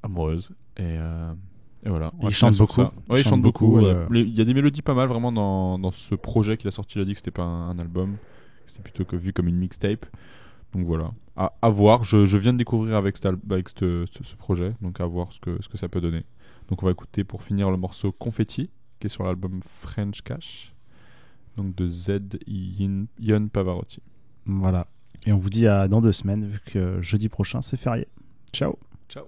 [0.04, 0.50] amoureuses.
[0.78, 0.96] Et,
[1.86, 2.12] et voilà.
[2.22, 2.82] Il chante beaucoup.
[2.82, 3.68] Ouais, il, Il chante chante beaucoup.
[3.68, 5.92] beaucoup, Il y a- les- il y, a des mélodies pas mal vraiment dans, dans
[5.92, 6.98] ce projet qu'il a sorti.
[7.00, 8.18] Il a dit que c'était pas un, un album.
[8.68, 10.06] C'était plutôt que vu comme une mixtape.
[10.76, 11.12] Donc voilà.
[11.38, 12.04] À, à voir.
[12.04, 14.74] Je, je viens de découvrir avec, ce, ce- ce projet.
[14.82, 16.24] Donc à voir ce que, ce que ça peut donner.
[16.70, 18.70] Donc on va écouter pour finir le morceau Confetti
[19.00, 20.74] qui est sur l'album French Cash.
[21.58, 24.02] Donc de Z Yon Pavarotti.
[24.46, 24.86] Voilà.
[25.26, 28.08] Et on vous dit à dans deux semaines, vu que jeudi prochain c'est férié.
[28.52, 28.78] Ciao.
[29.10, 29.26] Ciao.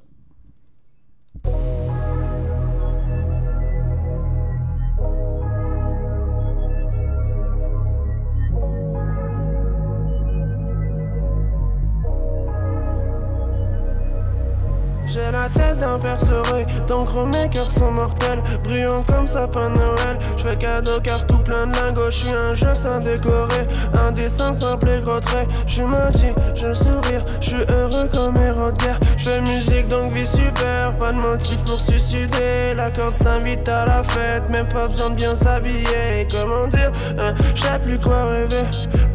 [15.08, 20.18] J'ai la tête d'un percerai, d'encre mes cœurs sont mortels, brillant comme sapin Noël.
[20.36, 24.12] Je fais cadeau car tout plein de lingots, je suis un jeu sans décorer, un
[24.12, 25.47] dessin simple et gros trait.
[25.66, 28.99] Je maudit, je sourire, je suis heureux comme guerre.
[29.18, 32.74] Je fais musique donc vie super, pas de motif pour suicider.
[32.76, 36.28] La corde s'invite à la fête, même pas besoin de bien s'habiller.
[36.30, 38.64] Comment dire, hein, je sais plus quoi rêver,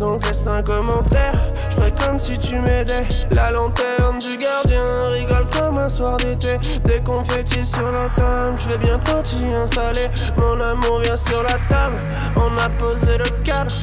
[0.01, 1.35] donc laisse un commentaire.
[1.71, 3.05] Je comme si tu m'aidais.
[3.31, 6.59] La lanterne du gardien rigole comme un soir d'été.
[6.85, 10.09] Des confettis sur la table, je vais bientôt t'y installer.
[10.39, 12.01] Mon amour vient sur la table,
[12.37, 13.75] on a posé le cadre.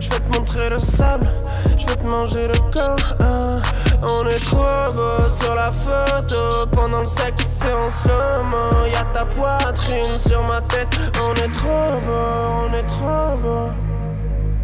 [0.00, 1.28] Je vais te montrer le sable,
[1.76, 3.16] je vais te manger le corps.
[3.20, 3.58] hein.
[4.02, 6.66] On est trop beau sur la photo.
[6.72, 10.88] Pendant le sexe, c'est en slow Y'a ta poitrine sur ma tête.
[11.20, 13.70] On est trop beau, on est trop beau.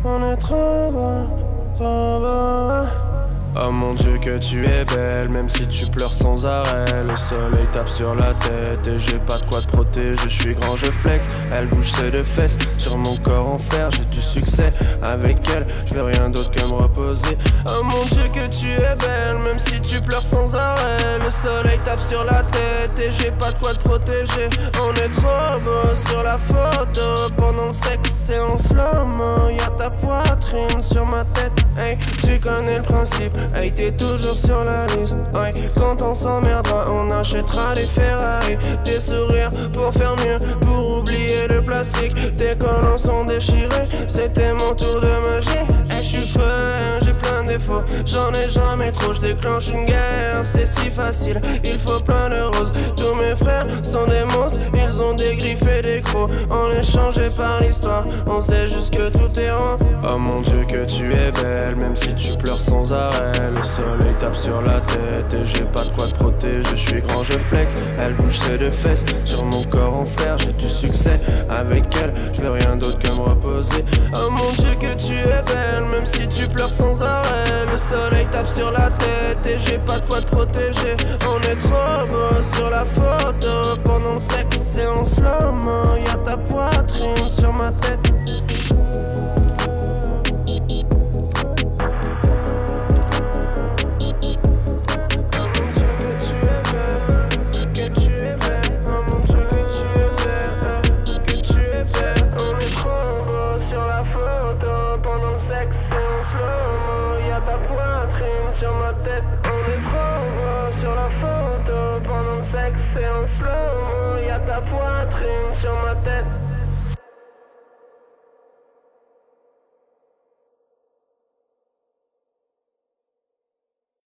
[0.04, 1.36] On est trop beau,
[1.76, 3.13] trop beau.
[3.56, 7.04] Oh mon dieu que tu es belle, même si tu pleures sans arrêt.
[7.04, 10.14] Le soleil tape sur la tête et j'ai pas de quoi te protéger.
[10.24, 12.58] Je suis grand, je flex, elle bouge ses deux fesses.
[12.78, 14.72] Sur mon corps en fer, j'ai du succès.
[15.02, 17.38] Avec elle, je veux rien d'autre que me reposer.
[17.66, 21.20] Oh mon dieu que tu es belle, même si tu pleures sans arrêt.
[21.22, 24.50] Le soleil tape sur la tête et j'ai pas de quoi te protéger.
[24.82, 27.32] On est trop beau sur la photo.
[27.36, 29.50] Pendant le sexe, c'est en slow-mo.
[29.50, 31.52] Y'a ta poitrine sur ma tête.
[31.78, 33.38] Hey, tu connais le principe.
[33.54, 35.16] Hey, t'es toujours sur la liste.
[35.34, 38.56] Hey, quand on s'emmerdera, on achètera des Ferrari.
[38.84, 42.14] Des sourires pour faire mieux, pour oublier le plastique.
[42.36, 43.88] Tes collants sont déchirés.
[44.06, 45.64] C'était mon tour de magie.
[45.90, 47.82] Hey, je suis frais, j'ai plein de défauts.
[48.04, 50.42] J'en ai jamais trop, je déclenche une guerre.
[50.44, 52.72] C'est si facile, il faut plein de roses.
[53.14, 56.30] Tous mes frères sont des monstres, ils ont des griffes et des crocs.
[56.50, 59.78] On est changé par l'histoire, on sait juste que tout est rond.
[60.02, 63.50] Oh mon dieu, que tu es belle, même si tu pleures sans arrêt.
[63.56, 66.60] Le soleil tape sur la tête et j'ai pas de quoi te protéger.
[66.72, 69.04] Je suis grand, je flex, elle bouge ses deux fesses.
[69.24, 71.20] Sur mon corps en fer, j'ai du succès.
[71.50, 73.84] Avec elle, je veux rien d'autre que me reposer.
[74.14, 77.64] Oh mon dieu, que tu es belle, même si tu pleures sans arrêt.
[77.70, 80.96] Le soleil tape sur la tête et j'ai pas de quoi te protéger.
[81.32, 83.80] On est trop beau sur la photo.
[83.84, 85.94] Pendant le sexe, c'est en slow-mo.
[85.96, 88.23] Y'a ta poitrine sur ma tête.